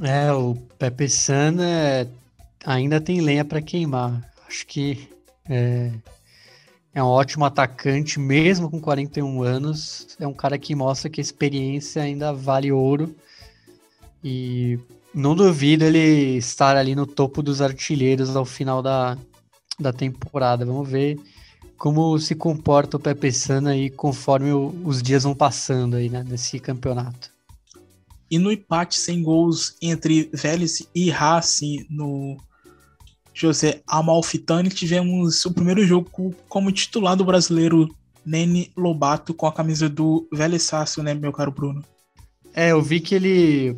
[0.00, 2.06] É, o Pepe San é,
[2.64, 4.20] ainda tem lenha para queimar.
[4.48, 5.08] Acho que
[5.48, 5.92] é,
[6.92, 10.08] é, um ótimo atacante, mesmo com 41 anos.
[10.18, 13.14] É um cara que mostra que a experiência ainda vale ouro.
[14.24, 14.78] E
[15.14, 19.16] não duvido ele estar ali no topo dos artilheiros ao final da,
[19.78, 20.64] da temporada.
[20.64, 21.18] Vamos ver
[21.82, 26.22] como se comporta o Pepe Sana aí conforme o, os dias vão passando aí, né,
[26.22, 27.28] nesse campeonato.
[28.30, 32.36] E no empate sem gols entre Vélez e Racing no
[33.34, 37.92] José Amalfitani, tivemos o primeiro jogo como titular do brasileiro
[38.24, 41.84] Nene Lobato com a camisa do Vélez Sácio, né, meu caro Bruno?
[42.54, 43.76] É, eu vi que ele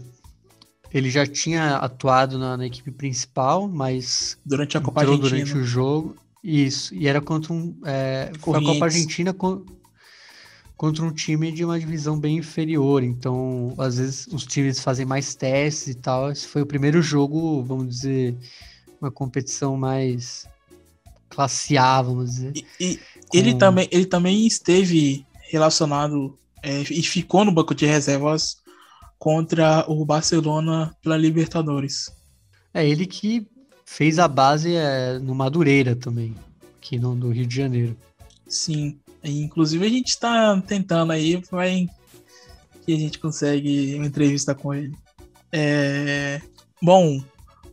[0.93, 5.31] ele já tinha atuado na, na equipe principal, mas durante a Copa Argentina.
[5.31, 7.75] durante o jogo isso, e era contra um.
[7.87, 9.65] É, foi a Copa Argentina com,
[10.77, 13.03] contra um time de uma divisão bem inferior.
[13.03, 16.31] Então, às vezes, os times fazem mais testes e tal.
[16.31, 18.37] Esse foi o primeiro jogo, vamos dizer,
[19.01, 20.47] uma competição mais
[21.31, 22.53] classe A, vamos dizer.
[22.55, 23.39] E, e com...
[23.39, 28.59] ele, também, ele também esteve relacionado é, e ficou no banco de reservas
[29.19, 32.13] contra o Barcelona pela Libertadores.
[32.75, 33.47] É ele que
[33.85, 36.35] fez a base é, no Madureira também,
[36.77, 37.97] aqui no, no Rio de Janeiro.
[38.47, 41.89] Sim, inclusive a gente está tentando aí, vai
[42.85, 44.95] que a gente consegue uma entrevista com ele.
[45.51, 46.41] É...
[46.83, 47.23] Bom,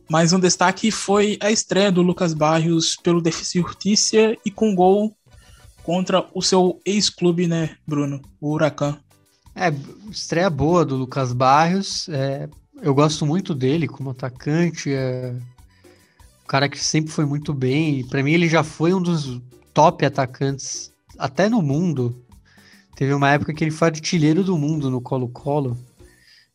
[0.08, 4.74] mais um destaque foi a estreia do Lucas Barrios pelo Defesa e Justiça e com
[4.74, 5.14] gol
[5.82, 8.22] contra o seu ex-clube, né, Bruno?
[8.40, 8.98] O Huracan.
[9.54, 9.68] É,
[10.10, 12.08] estreia boa do Lucas Barrios.
[12.08, 12.48] É,
[12.80, 14.92] eu gosto muito dele como atacante.
[14.92, 15.34] É,
[16.52, 18.04] cara que sempre foi muito bem.
[18.04, 19.40] Para mim, ele já foi um dos
[19.72, 22.22] top atacantes, até no mundo.
[22.94, 25.78] Teve uma época que ele foi artilheiro do mundo no Colo-Colo,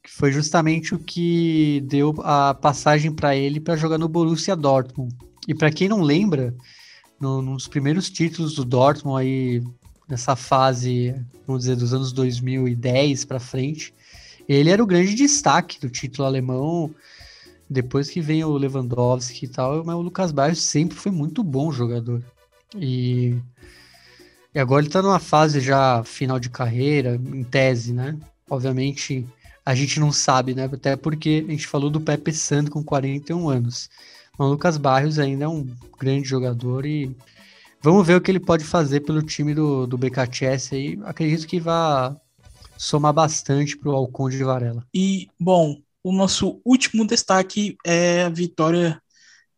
[0.03, 5.15] que foi justamente o que deu a passagem para ele para jogar no Borussia Dortmund.
[5.47, 6.53] E para quem não lembra,
[7.19, 9.63] no, nos primeiros títulos do Dortmund aí
[10.07, 11.15] nessa fase,
[11.47, 13.91] vamos dizer, dos anos 2010 para frente,
[14.47, 16.93] ele era o grande destaque do título alemão
[17.69, 21.71] depois que vem o Lewandowski e tal, mas o Lucas Barros sempre foi muito bom
[21.71, 22.23] jogador.
[22.75, 23.35] E,
[24.53, 28.17] e agora ele tá numa fase já final de carreira, em tese, né?
[28.49, 29.27] Obviamente,
[29.65, 30.65] a gente não sabe, né?
[30.65, 33.89] Até porque a gente falou do Pepe Sando com 41 anos.
[34.37, 35.67] Mas o Lucas Barrios ainda é um
[35.99, 37.15] grande jogador e
[37.81, 40.99] vamos ver o que ele pode fazer pelo time do, do BKTS aí.
[41.03, 42.15] Acredito que vai
[42.77, 44.85] somar bastante para o Alconde de Varela.
[44.93, 45.75] E, bom,
[46.07, 49.01] o nosso último destaque é a vitória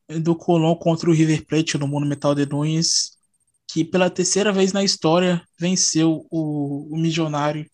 [0.08, 3.12] do Colón contra o River Plate no Monumental de Nunes,
[3.72, 7.70] que pela terceira vez na história venceu o, o Milionário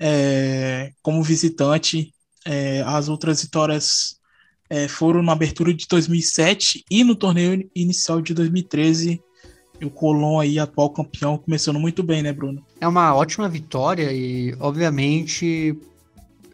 [0.00, 2.14] é, como visitante.
[2.46, 4.16] É, as outras vitórias
[4.70, 9.20] é, foram na abertura de 2007 e no torneio inicial de 2013.
[9.78, 12.64] E o Colón aí, atual campeão, começando muito bem, né, Bruno?
[12.80, 15.78] É uma ótima vitória e, obviamente,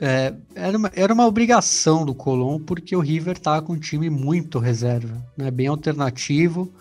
[0.00, 4.10] é, era, uma, era uma obrigação do Colón, porque o River tá com um time
[4.10, 6.72] muito reserva, né, bem alternativo.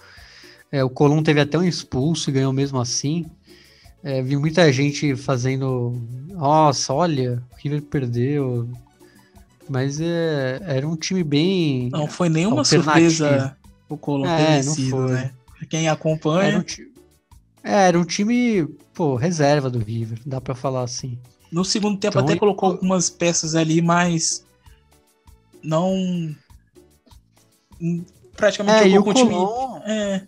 [0.72, 3.26] É, o Colón teve até um expulso e ganhou mesmo assim.
[4.04, 5.96] É, vi muita gente fazendo,
[6.30, 8.68] nossa, olha, o River perdeu,
[9.70, 11.90] mas é, era um time bem.
[11.90, 13.56] Não foi nenhuma surpresa
[13.88, 15.32] o Colón é, ter vencido, né?
[15.70, 16.50] Quem acompanha.
[16.50, 16.64] Era um,
[17.64, 21.18] é, era um time, pô, reserva do River, dá para falar assim.
[21.54, 24.44] No segundo tempo então, até colocou algumas peças ali, mas
[25.62, 26.36] não
[28.36, 30.28] praticamente é, e o Colón, é.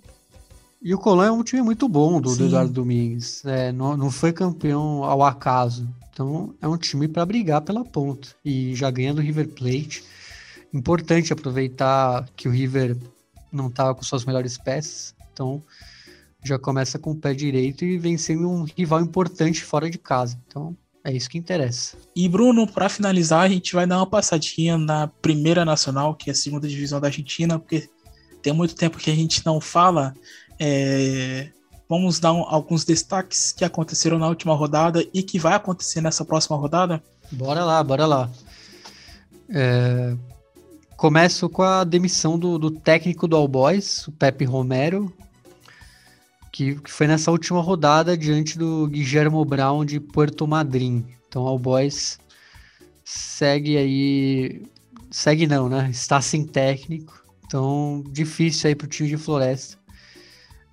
[0.83, 3.43] E o Colón é um time muito bom do, do Eduardo Domingues.
[3.43, 5.89] É, não, não foi campeão ao acaso.
[6.13, 8.27] Então é um time para brigar pela ponta.
[8.45, 10.03] E já ganhando o River Plate.
[10.71, 12.95] Importante aproveitar que o River
[13.51, 15.15] não estava com suas melhores peças.
[15.33, 15.63] Então
[16.43, 20.39] já começa com o pé direito e vencendo um rival importante fora de casa.
[20.45, 21.95] Então é isso que interessa.
[22.15, 26.33] E Bruno, para finalizar, a gente vai dar uma passadinha na Primeira Nacional, que é
[26.33, 27.87] a segunda divisão da Argentina, porque
[28.41, 30.13] tem muito tempo que a gente não fala.
[30.59, 31.49] É,
[31.87, 36.25] Vamos dar um, alguns destaques que aconteceram na última rodada e que vai acontecer nessa
[36.25, 37.01] próxima rodada?
[37.31, 38.29] Bora lá, bora lá.
[39.49, 40.15] É...
[40.97, 45.13] Começo com a demissão do, do técnico do All Boys, o Pepe Romero,
[46.55, 51.03] que, que, foi nessa última rodada diante do Guillermo Brown de Puerto Madryn.
[51.27, 52.17] Então, o Boys
[53.03, 54.63] segue aí.
[55.11, 55.89] Segue não, né?
[55.91, 57.25] Está sem técnico.
[57.45, 59.77] Então, difícil aí para o time de Floresta.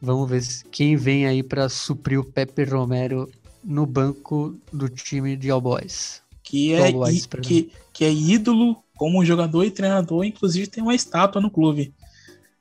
[0.00, 3.28] Vamos ver quem vem aí para suprir o Pepe Romero
[3.64, 6.22] no banco do time de All Boys.
[6.44, 11.42] Que é, Boys, que, que é ídolo como jogador e treinador, inclusive tem uma estátua
[11.42, 11.92] no clube.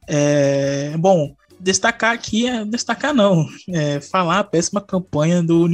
[0.07, 5.67] É, bom, destacar aqui é destacar não, é, falar a péssima campanha do,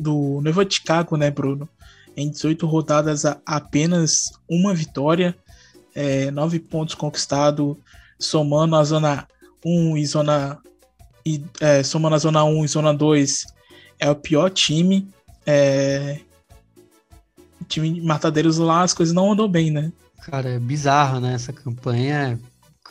[0.00, 1.68] do Nova Chicago, né, Bruno?
[2.16, 5.36] Em 18 rodadas, apenas uma vitória,
[5.94, 7.76] é, nove pontos conquistados,
[8.18, 9.26] somando a zona
[9.64, 10.60] 1 e zona
[11.26, 13.46] e é, somando a Zona 1 e Zona 2,
[13.98, 15.08] é o pior time.
[15.46, 16.20] É,
[17.60, 19.90] o time de Matadeiros lá, as coisas não andam bem, né?
[20.22, 21.34] Cara, é bizarro, né?
[21.34, 22.38] Essa campanha.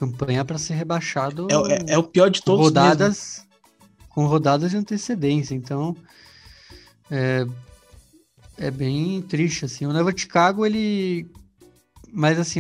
[0.06, 1.48] Campanha para ser rebaixado.
[1.50, 2.66] É, é, é, o pior de todos.
[2.66, 3.46] Rodadas.
[3.46, 4.10] Mesmo.
[4.10, 5.56] Com rodadas de antecedência.
[5.56, 5.96] Então.
[7.10, 7.46] É,
[8.58, 9.86] é bem triste, assim.
[9.86, 11.28] O Nova Chicago, ele.
[12.16, 12.60] Mas assim,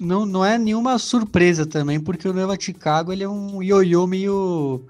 [0.00, 4.88] não, não é nenhuma surpresa também, porque o Nova Chicago ele é um ioiô meio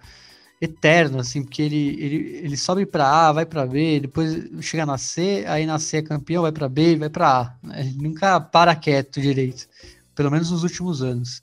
[0.61, 4.99] eterno, assim, porque ele, ele, ele sobe para A, vai para B, depois chega na
[4.99, 7.79] C, aí na C é campeão, vai para B, vai para A.
[7.79, 9.69] Ele nunca para quieto direito,
[10.15, 11.43] pelo menos nos últimos anos.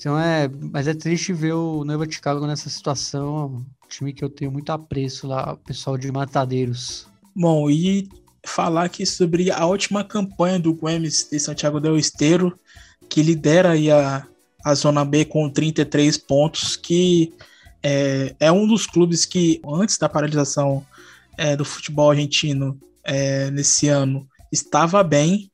[0.00, 4.30] Então é, mas é triste ver o Nova Chicago nessa situação, um time que eu
[4.30, 7.06] tenho muito apreço lá, o pessoal de Matadeiros.
[7.36, 8.08] Bom, e
[8.42, 12.58] falar aqui sobre a última campanha do Guemes de Santiago del Esteiro,
[13.10, 14.26] que lidera aí a,
[14.64, 17.34] a Zona B com 33 pontos, que
[17.82, 20.82] é, é um dos clubes que, antes da paralisação
[21.36, 25.50] é, do futebol argentino é, nesse ano, estava bem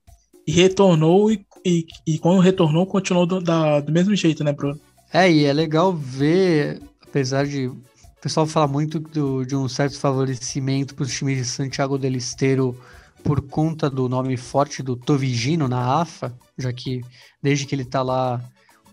[0.47, 4.79] e retornou, e, e, e quando retornou, continuou do, da, do mesmo jeito, né, Bruno?
[5.12, 7.77] É, e é legal ver, apesar de o
[8.21, 12.79] pessoal falar muito do, de um certo favorecimento para os times de Santiago del Esteiro
[13.25, 17.03] por conta do nome forte do Tovigino na AFA, já que
[17.43, 18.41] desde que ele está lá,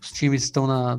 [0.01, 0.97] os times estão na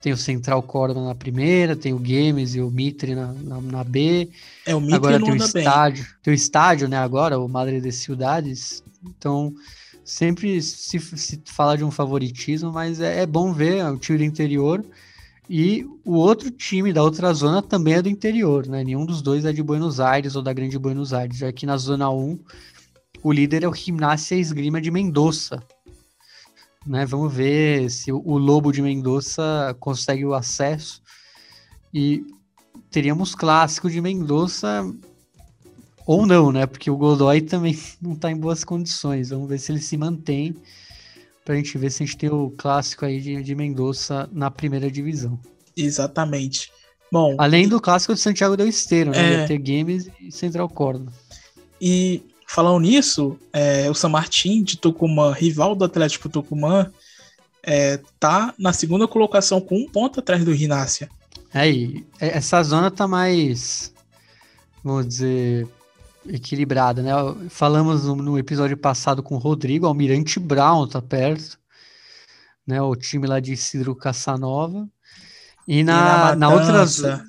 [0.00, 3.82] tem o Central Córdoba na primeira, tem o Games e o Mitre na, na, na
[3.82, 4.28] B.
[4.64, 6.12] É, o Mitre agora tem o estádio, bem.
[6.22, 8.84] tem o estádio, né, agora, o Madre de Ciudades.
[9.04, 9.52] Então,
[10.06, 14.24] sempre se, se fala de um favoritismo, mas é, é bom ver o time do
[14.24, 14.86] interior.
[15.50, 18.84] E o outro time da outra zona também é do interior, né?
[18.84, 21.38] Nenhum dos dois é de Buenos Aires ou da Grande Buenos Aires.
[21.38, 22.38] Já que na zona 1,
[23.22, 25.62] o líder é o Gimnasia Esgrima de Mendoza,
[26.86, 27.04] né?
[27.04, 31.02] Vamos ver se o Lobo de Mendoza consegue o acesso.
[31.92, 32.24] E
[32.90, 34.84] teríamos clássico de Mendoza
[36.06, 36.66] ou não, né?
[36.66, 39.30] Porque o Godoy também não está em boas condições.
[39.30, 40.54] Vamos ver se ele se mantém
[41.44, 44.50] para a gente ver se a gente tem o clássico aí de, de Mendonça na
[44.50, 45.38] primeira divisão.
[45.76, 46.72] Exatamente.
[47.10, 49.44] Bom, além do clássico de Santiago del Esteiro, né?
[49.44, 49.46] É...
[49.46, 51.12] ter Games e Central Córdoba.
[51.80, 56.90] E falando nisso, é, o San Martín de Tucumã, rival do Atlético Tucumã,
[57.62, 61.08] é, tá na segunda colocação com um ponto atrás do Rinácia.
[62.20, 63.92] É, essa zona tá mais,
[64.82, 65.68] vamos dizer,
[66.28, 67.10] equilibrada, né?
[67.48, 71.58] Falamos no, no, episódio passado com o Rodrigo, Almirante Brown tá perto,
[72.66, 72.80] né?
[72.80, 74.88] O time lá de Cidro Caçanova.
[75.66, 77.24] E na, e na, na outra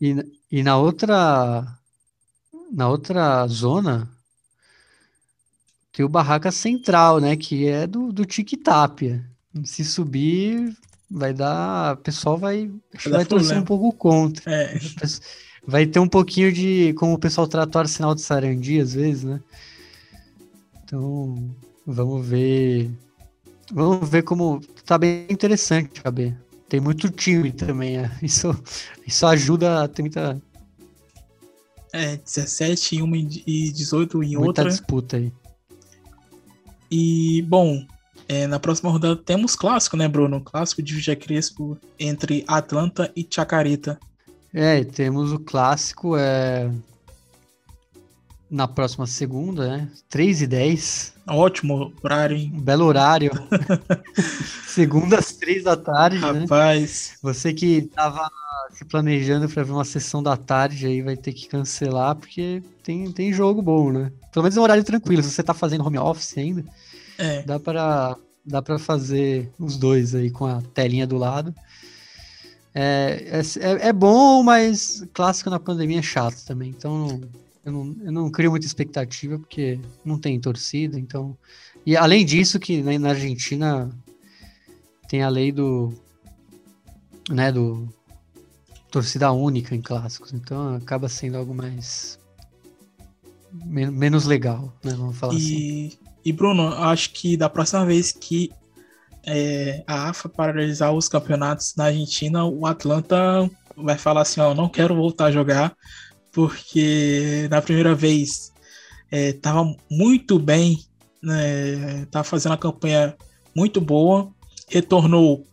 [0.00, 0.16] e,
[0.50, 1.66] e na outra
[2.70, 4.08] na outra zona
[5.92, 7.36] tem o Barraca Central, né?
[7.36, 9.24] Que é do, do Tic Tapia.
[9.64, 10.74] Se subir,
[11.10, 11.94] vai dar.
[11.94, 12.70] O pessoal vai,
[13.04, 14.50] vai, vai torcer um pouco contra.
[14.50, 14.78] É
[15.66, 19.24] vai ter um pouquinho de como o pessoal trata o Arsenal de Sarandi, às vezes,
[19.24, 19.40] né?
[20.84, 21.50] Então,
[21.86, 22.90] vamos ver.
[23.72, 24.60] Vamos ver como.
[24.84, 26.36] Tá bem interessante, KB.
[26.68, 27.98] Tem muito time também.
[27.98, 28.10] É.
[28.22, 28.54] Isso,
[29.06, 30.40] isso ajuda a ter muita.
[31.92, 34.64] É, 17 em uma e 18 em muita outra.
[34.64, 35.32] Muita disputa aí.
[36.90, 37.86] E, bom,
[38.28, 40.40] é, na próxima rodada temos clássico, né, Bruno?
[40.40, 43.98] Clássico de Vija Crespo entre Atlanta e Chacarita.
[44.54, 46.70] É, temos o clássico é...
[48.50, 49.88] na próxima segunda, né?
[50.10, 51.14] 3 e 10.
[51.26, 52.52] Ótimo horário, hein?
[52.54, 53.30] belo horário.
[54.68, 56.40] segunda às 3 da tarde, né?
[56.40, 57.12] Rapaz.
[57.12, 57.18] Né?
[57.22, 58.28] Você que tava
[58.74, 63.10] se planejando para ver uma sessão da tarde aí vai ter que cancelar porque tem,
[63.10, 64.12] tem jogo bom, né?
[64.32, 65.22] Pelo menos é um horário tranquilo.
[65.22, 66.64] Se você tá fazendo home office ainda,
[67.18, 67.42] é.
[67.42, 71.54] dá para dá para fazer os dois aí com a telinha do lado.
[72.74, 76.70] É, é, é, bom, mas clássico na pandemia é chato também.
[76.70, 77.20] Então
[77.64, 80.98] eu não, eu não crio muita expectativa porque não tem torcida.
[80.98, 81.36] Então
[81.84, 83.90] e além disso que na, na Argentina
[85.08, 85.92] tem a lei do
[87.28, 87.88] né do
[88.90, 90.32] torcida única em clássicos.
[90.32, 92.18] Então acaba sendo algo mais
[93.52, 94.94] men menos legal, né?
[94.94, 95.98] Vamos falar e, assim.
[96.24, 98.50] E Bruno, acho que da próxima vez que
[99.26, 104.68] é, a AFA paralisar os campeonatos na Argentina, o Atlanta vai falar assim, ó, não
[104.68, 105.74] quero voltar a jogar,
[106.30, 108.52] porque na primeira vez
[109.10, 110.84] estava é, muito bem,
[111.22, 113.14] né, tava fazendo a campanha
[113.54, 114.30] muito boa,
[114.68, 115.44] retornou,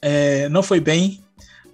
[0.00, 1.22] é, não foi bem,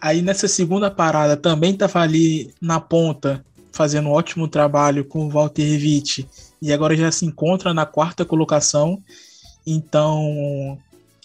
[0.01, 5.31] aí nessa segunda parada também estava ali na ponta, fazendo um ótimo trabalho com o
[5.31, 6.29] Walter Witt,
[6.61, 9.01] e agora já se encontra na quarta colocação,
[9.67, 10.79] então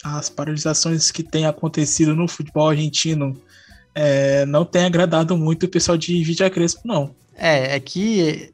[0.03, 3.35] as paralisações que têm acontecido no futebol argentino
[3.95, 7.15] é, não tem agradado muito o pessoal de Vidia Crespo, não.
[7.35, 8.53] É, é que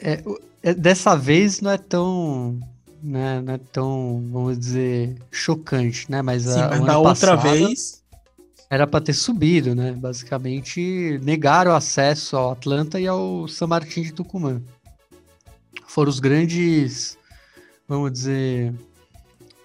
[0.00, 0.22] é,
[0.62, 2.58] é, dessa vez não é tão.
[3.00, 6.20] Né, não é tão, vamos dizer, chocante, né?
[6.20, 8.02] Mas, Sim, a, mas da outra vez.
[8.70, 9.92] Era para ter subido, né?
[9.92, 14.60] Basicamente, negaram o acesso ao Atlanta e ao San Martín de Tucumã.
[15.86, 17.16] Foram os grandes,
[17.88, 18.74] vamos dizer,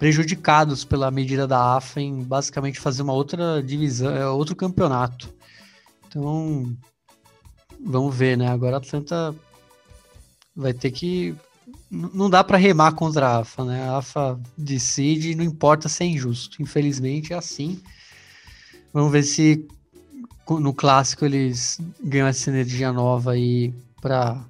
[0.04, 5.34] prejudicados pela medida da AFA em basicamente fazer uma outra divisão, é, outro campeonato.
[6.06, 6.76] Então,
[7.80, 8.50] vamos ver, né?
[8.50, 9.34] Agora a Atlanta
[10.54, 11.34] vai ter que.
[11.90, 13.88] Não dá para remar contra a AFA, né?
[13.88, 16.62] A AFA decide não importa se é injusto.
[16.62, 17.82] Infelizmente é assim.
[18.92, 19.66] Vamos ver se
[20.50, 24.46] no clássico eles ganham essa energia nova aí para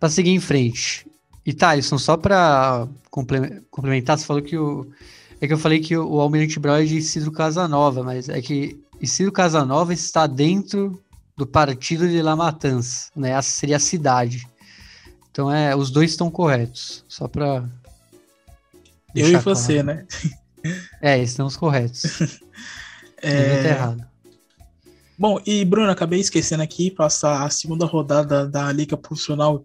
[0.00, 1.06] para seguir em frente.
[1.44, 4.86] E Thaleson, só para complementar, você falou que o.
[5.40, 8.80] É que eu falei que o Almirante Brown é de Isidro Casanova, mas é que
[9.00, 11.02] Isidro Casanova está dentro
[11.36, 13.30] do partido de La Matança, né?
[13.30, 14.46] Essa seria a cidade.
[15.32, 17.64] Então é, os dois estão corretos, só para
[19.14, 19.98] Eu e você, claro.
[19.98, 20.06] né?
[21.02, 22.20] É, estamos corretos.
[23.20, 23.66] é...
[23.66, 24.06] errado.
[25.18, 29.64] Bom, e Bruno, acabei esquecendo aqui, passar a segunda rodada da Liga Profissional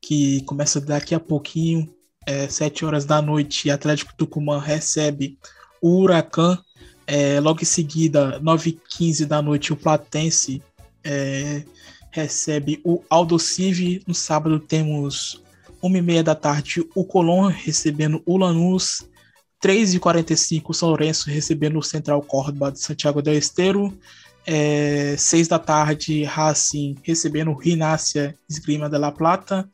[0.00, 1.88] que começa daqui a pouquinho,
[2.26, 5.38] é, 7 horas da noite, Atlético Tucumã recebe
[5.80, 6.58] o Huracan.
[7.06, 10.62] É, logo em seguida, 9h15 da noite, o Platense
[11.02, 11.62] é,
[12.10, 14.02] recebe o Aldo Civi.
[14.06, 15.42] No sábado temos
[15.82, 19.08] 1h30 da tarde, o Colón recebendo o Lanús.
[19.62, 23.92] 3h45, o São Lourenço recebendo o Central Córdoba de Santiago del Esteiro.
[24.46, 29.68] É, 6 da tarde, Racing recebendo Rinácia Esgrima de La Plata.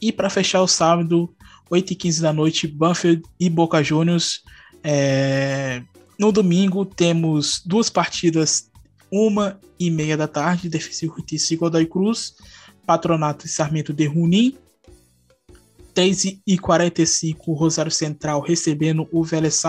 [0.00, 1.34] E para fechar o sábado,
[1.70, 4.42] 8 e 15 da noite, Banfield e Boca Juniors.
[4.82, 5.82] É...
[6.18, 8.70] No domingo temos duas partidas,
[9.10, 12.34] uma e meia da tarde, Defensivo Justiça e Godoy Cruz.
[12.86, 14.56] Patronato e Sarmento de Runim.
[15.94, 19.62] 3 e 45 Rosário Central recebendo o Vélez.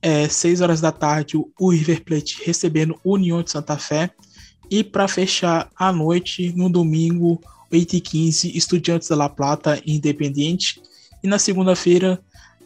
[0.00, 4.10] É, 6 horas da tarde o River Plate recebendo União de Santa Fé.
[4.70, 7.40] E para fechar a noite, no domingo,
[7.72, 10.80] 8h15, Estudiantes da La Plata Independiente.
[11.22, 12.20] E na segunda-feira,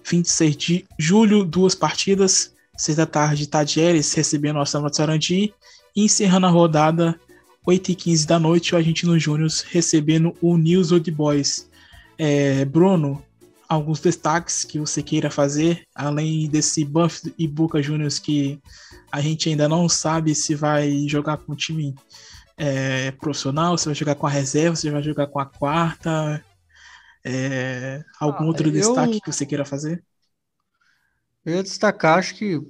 [0.08, 2.52] 26 de julho, duas partidas.
[2.76, 5.54] 6 da tarde, Tadieres recebendo o Samba de Sarandi.
[5.94, 7.18] E encerrando a rodada,
[7.66, 11.68] 8h15 da noite, o Argentino Júnior recebendo o News Old Boys.
[12.18, 13.22] É, Bruno,
[13.72, 18.60] alguns destaques que você queira fazer, além desse Buff e Boca Juniors que
[19.10, 21.94] a gente ainda não sabe se vai jogar com o time
[22.56, 26.44] é, profissional, se vai jogar com a reserva, se vai jogar com a quarta.
[27.24, 28.72] É, algum ah, outro eu...
[28.72, 30.04] destaque que você queira fazer?
[31.44, 32.60] Eu ia destacar, acho que.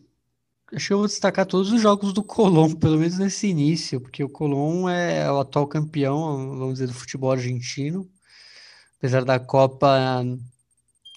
[0.74, 4.24] Acho que eu vou destacar todos os jogos do Colom, pelo menos nesse início, porque
[4.24, 8.08] o Colom é o atual campeão, vamos dizer, do futebol argentino.
[8.96, 10.24] Apesar da Copa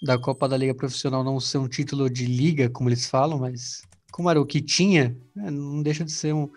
[0.02, 3.84] da Copa da Liga Profissional não ser um título de liga, como eles falam, mas
[4.12, 6.50] como era o que tinha, né, não deixa de ser um,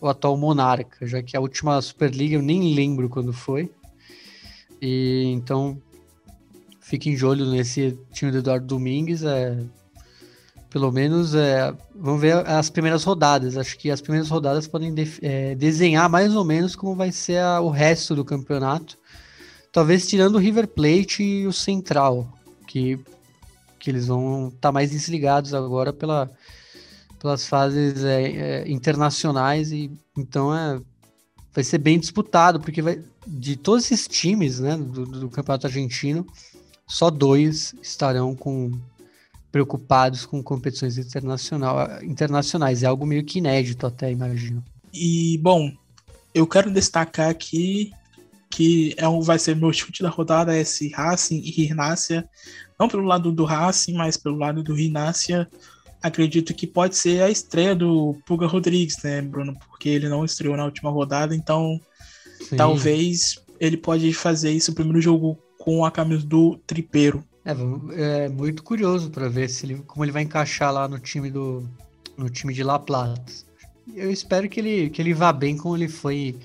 [0.00, 3.70] o atual monarca, já que a última Superliga eu nem lembro quando foi.
[4.80, 5.80] E então
[6.80, 9.22] fiquem de olho nesse time do Eduardo Domingues.
[9.22, 9.58] É,
[10.68, 13.56] pelo menos é, vamos ver as primeiras rodadas.
[13.56, 17.38] Acho que as primeiras rodadas podem de, é, desenhar mais ou menos como vai ser
[17.38, 18.98] a, o resto do campeonato.
[19.72, 22.33] Talvez tirando o River Plate e o Central,
[22.74, 22.98] que,
[23.78, 26.28] que eles vão estar tá mais desligados agora pela,
[27.20, 30.80] pelas fases é, é, internacionais e então é,
[31.52, 36.26] vai ser bem disputado porque vai de todos esses times né, do, do campeonato argentino
[36.84, 38.72] só dois estarão com
[39.52, 42.82] preocupados com competições internacional, internacionais.
[42.82, 44.64] É algo meio que inédito até imagino.
[44.92, 45.72] E bom
[46.34, 47.92] eu quero destacar aqui
[48.54, 52.24] que é um, vai ser meu chute da rodada, esse Racing e Rinácia.
[52.78, 55.48] Não pelo lado do Racing, mas pelo lado do Rinácia.
[56.00, 59.58] Acredito que pode ser a estreia do Puga Rodrigues, né, Bruno?
[59.66, 61.80] Porque ele não estreou na última rodada, então
[62.48, 62.54] Sim.
[62.54, 67.24] talvez ele pode fazer isso o primeiro jogo com a camisa do Tripeiro.
[67.44, 71.28] É, é muito curioso para ver se ele, como ele vai encaixar lá no time
[71.28, 71.68] do
[72.16, 73.20] no time de La Plata.
[73.96, 76.36] Eu espero que ele, que ele vá bem como ele foi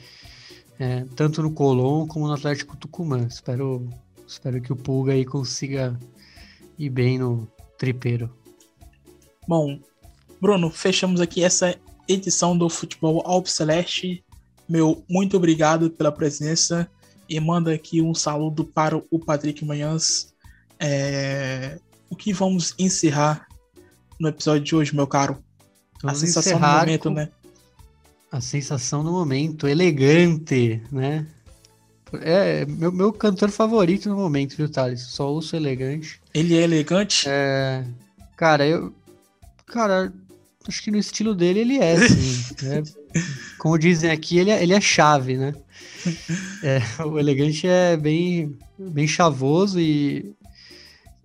[0.79, 3.27] é, tanto no Colón como no Atlético Tucumã.
[3.27, 3.87] Espero,
[4.25, 5.99] espero que o Pulga aí consiga
[6.77, 7.45] ir bem no
[7.77, 8.33] tripeiro.
[9.45, 9.77] Bom,
[10.39, 11.75] Bruno, fechamos aqui essa
[12.07, 14.23] edição do Futebol Alpe Celeste.
[14.67, 16.89] Meu muito obrigado pela presença
[17.27, 20.33] e manda aqui um saludo para o Patrick Manhãs.
[20.79, 21.77] É...
[22.09, 23.47] O que vamos encerrar
[24.19, 25.43] no episódio de hoje, meu caro?
[26.01, 27.15] Vamos A sensação do momento, com...
[27.15, 27.29] né?
[28.31, 31.25] A sensação do momento, elegante, né?
[32.21, 35.01] É meu, meu cantor favorito no momento, viu, Thales?
[35.01, 36.19] Só ouço elegante.
[36.33, 37.25] Ele é elegante?
[37.27, 37.83] É.
[38.35, 38.93] Cara, eu.
[39.67, 40.11] Cara,
[40.67, 42.55] acho que no estilo dele ele é, sim.
[42.65, 42.83] né?
[43.57, 45.53] Como dizem aqui, ele é, ele é chave, né?
[46.63, 50.33] É, o elegante é bem, bem chavoso e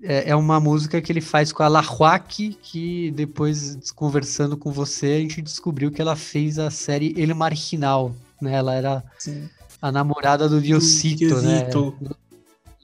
[0.05, 5.06] é, é uma música que ele faz com a Lahuac, que depois, conversando com você,
[5.06, 8.55] a gente descobriu que ela fez a série El Marginal, né?
[8.55, 9.48] Ela era Sim.
[9.81, 11.68] a namorada do Diosito, né?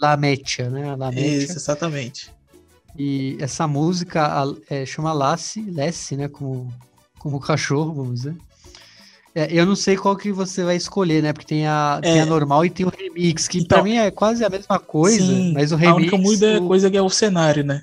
[0.01, 0.97] Lametia, né?
[0.97, 1.45] Lametia.
[1.45, 2.33] Isso, exatamente.
[2.99, 6.29] E essa música é, chama Lassie, Lassie, né?
[6.29, 6.73] Como,
[7.19, 8.37] como cachorro, vamos dizer.
[9.35, 11.33] É, eu não sei qual que você vai escolher, né?
[11.33, 12.13] Porque tem a, é.
[12.13, 14.79] tem a normal e tem o remix, que então, pra mim é quase a mesma
[14.79, 15.93] coisa, sim, mas o remix...
[15.93, 17.83] A única muda é coisa que é o cenário, né?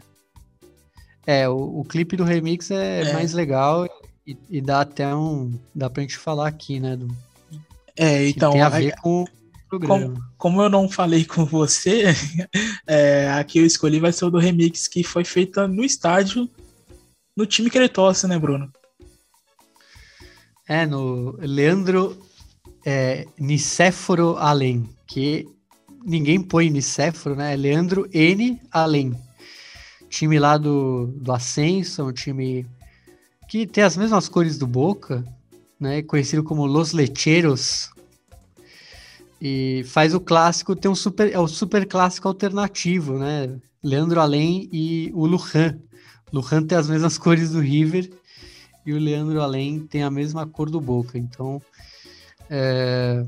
[1.26, 3.14] É, o, o clipe do remix é, é.
[3.14, 3.88] mais legal
[4.26, 5.54] e, e, dá até um...
[5.74, 6.98] dá pra gente falar aqui, né?
[6.98, 7.08] Do,
[7.96, 8.52] é, então...
[8.52, 9.26] Tem a ver com...
[9.86, 12.06] Como, como, eu não falei com você,
[12.88, 16.50] é, a que eu escolhi vai ser o do remix que foi feita no estádio,
[17.36, 18.72] no time que ele torce, né, Bruno?
[20.68, 22.18] É, no Leandro
[22.86, 25.48] é, Nicéforo Além, que
[26.04, 27.54] ninguém põe Nicéforo, né?
[27.54, 29.14] É Leandro N Além.
[30.10, 32.66] Time lá do, do Ascenso, um time
[33.48, 35.24] que tem as mesmas cores do Boca,
[35.80, 36.02] né?
[36.02, 37.90] Conhecido como Los Lecheros.
[39.42, 43.58] E faz o clássico, tem um super, é o super clássico alternativo, né?
[43.82, 45.80] Leandro Além e o Lujan.
[46.34, 48.10] Lujan tem as mesmas cores do River
[48.88, 51.18] e o Leandro Além tem a mesma cor do Boca.
[51.18, 51.62] Então
[52.50, 53.26] é,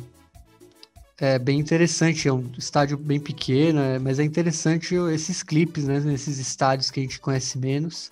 [1.17, 2.29] é bem interessante.
[2.29, 5.99] É um estádio bem pequeno, é, mas é interessante esses clipes, né?
[5.99, 8.09] Nesses estádios que a gente conhece menos.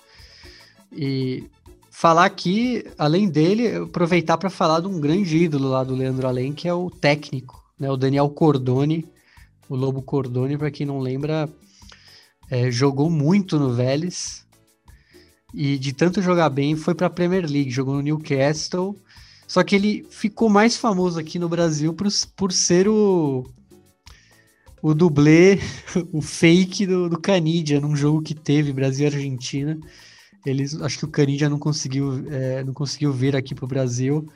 [0.92, 1.50] E
[1.90, 6.52] falar aqui, além dele, aproveitar para falar de um grande ídolo lá do Leandro Além,
[6.52, 7.90] que é o técnico, né?
[7.90, 9.08] O Daniel Cordone,
[9.70, 11.48] o Lobo Cordone, para quem não lembra,
[12.52, 14.47] é, jogou muito no Vélez
[15.58, 18.96] e de tanto jogar bem foi para a Premier League, jogou no Newcastle.
[19.48, 23.44] Só que ele ficou mais famoso aqui no Brasil por, por ser o
[24.84, 25.58] o dublê,
[26.14, 29.80] o fake do, do Canidia num jogo que teve Brasil e Argentina.
[30.46, 34.30] Eles, acho que o Canidia não conseguiu, é, não conseguiu vir aqui pro Brasil.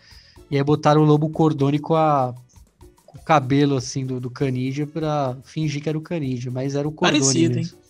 [0.50, 2.34] E aí botaram o Lobo Cordone com, a,
[3.06, 6.88] com o cabelo assim do, do Canidia para fingir que era o Canidia, mas era
[6.88, 7.76] o Cordone parecido, mesmo.
[7.76, 7.81] Hein?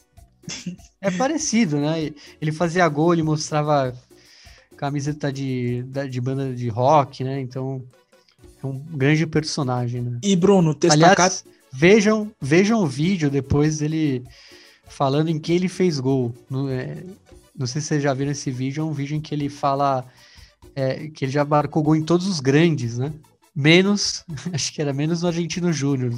[0.99, 2.11] É parecido, né?
[2.39, 3.93] Ele fazia gol, ele mostrava
[4.77, 7.39] camiseta de, de banda de rock, né?
[7.39, 7.83] Então
[8.63, 10.19] é um grande personagem, né?
[10.23, 14.23] E Bruno, Aliás, vejam, vejam o vídeo depois dele
[14.87, 16.33] falando em que ele fez gol.
[16.49, 17.03] No, é,
[17.55, 20.05] não sei se vocês já viram esse vídeo, é um vídeo em que ele fala
[20.75, 23.13] é, que ele já marcou gol em todos os grandes, né?
[23.55, 24.23] Menos,
[24.53, 26.13] acho que era menos no Argentino Júnior.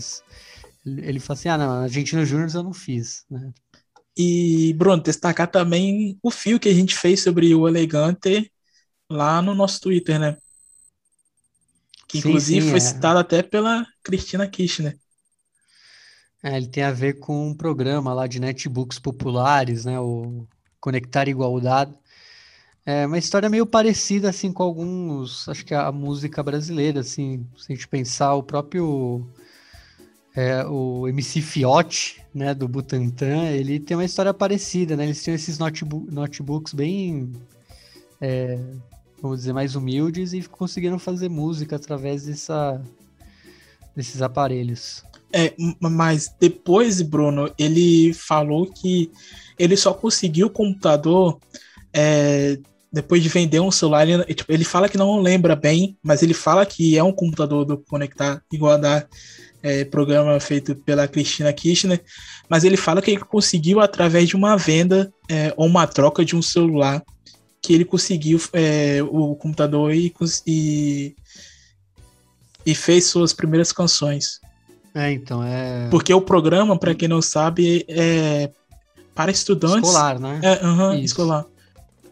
[0.86, 3.52] Ele, ele fala assim: ah, não, Argentino Júnior eu não fiz, né?
[4.16, 8.52] E, Bruno, destacar também o fio que a gente fez sobre o Elegante
[9.10, 10.38] lá no nosso Twitter, né?
[12.08, 12.82] Que sim, inclusive sim, foi é.
[12.82, 14.98] citado até pela Cristina Kirchner.
[16.44, 20.00] É, ele tem a ver com um programa lá de netbooks populares, né?
[20.00, 20.46] O
[20.80, 21.98] Conectar Igualdade.
[22.86, 25.48] É uma história meio parecida, assim, com alguns...
[25.48, 29.26] Acho que a música brasileira, assim, se a gente pensar, o próprio...
[30.36, 35.06] É, o MC Fiote, né, do Butantan, ele tem uma história parecida, né?
[35.06, 37.32] Eles tinham esses notebook, notebooks bem...
[38.22, 38.58] É,
[39.24, 42.82] vamos dizer, mais humildes e conseguiram fazer música através dessa,
[43.96, 45.02] desses aparelhos.
[45.32, 49.10] É, mas depois, Bruno, ele falou que
[49.58, 51.40] ele só conseguiu o computador
[51.94, 52.60] é,
[52.92, 54.08] depois de vender um celular.
[54.08, 57.64] Ele, tipo, ele fala que não lembra bem, mas ele fala que é um computador
[57.64, 59.08] do Conectar igual a da
[59.64, 62.04] é, programa feito pela Cristina Kirchner,
[62.50, 66.36] mas ele fala que ele conseguiu através de uma venda é, ou uma troca de
[66.36, 67.02] um celular
[67.62, 70.14] que ele conseguiu é, o computador e,
[70.46, 71.16] e,
[72.66, 74.42] e fez suas primeiras canções.
[74.94, 75.88] É, então, é.
[75.90, 78.52] Porque o programa, para quem não sabe, é
[79.16, 79.90] para estudantes.
[79.90, 80.40] Escolar, né?
[80.44, 81.46] É, uhum, escolar.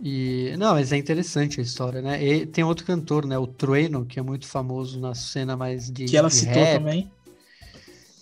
[0.01, 2.23] E, não, mas é interessante a história, né?
[2.23, 3.37] E tem outro cantor, né?
[3.37, 6.05] O Trueno, que é muito famoso na cena mais de.
[6.05, 7.11] Que ela de citou rap, também.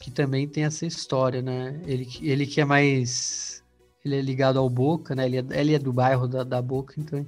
[0.09, 1.79] Que também tem essa história, né?
[1.85, 3.63] Ele, ele que é mais.
[4.03, 5.25] Ele é ligado ao Boca, né?
[5.25, 7.25] Ele é, ele é do bairro da, da Boca, então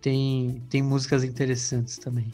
[0.00, 2.32] tem, tem músicas interessantes também.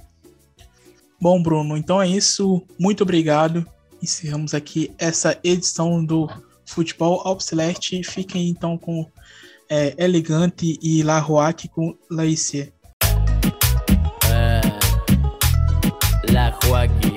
[1.21, 2.63] Bom, Bruno, então é isso.
[2.79, 3.67] Muito obrigado
[4.03, 6.29] encerramos aqui essa edição do
[6.65, 8.03] Futebol Alpceleste.
[8.05, 9.11] Fiquem então com
[9.69, 12.73] é, Elegante e La Roac com Laícia.
[14.31, 14.61] Eh,
[16.33, 17.16] la Joaquín.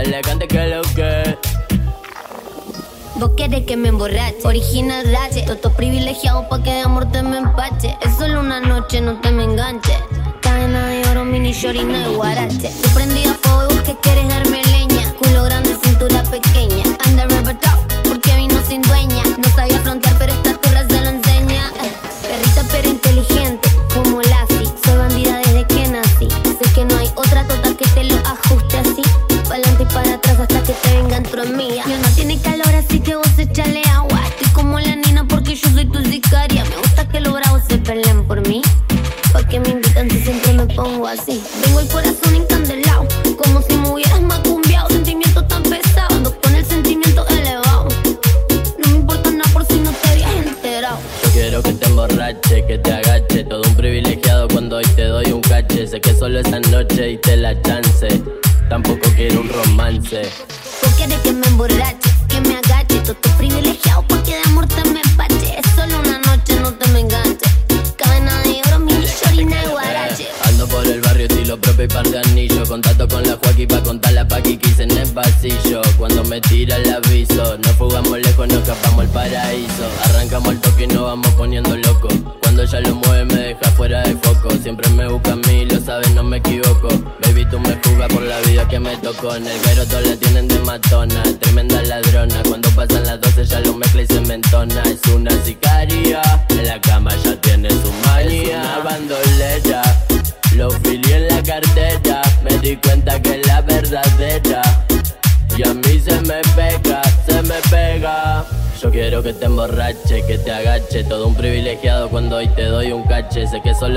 [0.00, 1.38] Elegante que lo que.
[3.16, 7.38] Vos querés que me emborrache, original rache, toto privilegiado pa' que de amor te me
[7.38, 7.96] empache.
[8.00, 9.98] Es solo una noche, no te me enganche.
[10.40, 12.70] Cadena de oro, mini shorina de guarache.
[12.80, 12.90] Tú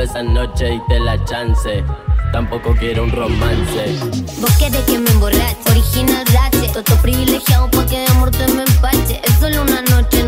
[0.01, 1.83] esa noche y te la chance.
[2.31, 3.97] Tampoco quiero un romance.
[4.39, 6.69] Vos querés que me emborrache, original rache.
[6.73, 9.21] Todo privilegiado pa' que de amor te me empache.
[9.23, 10.20] Es solo una noche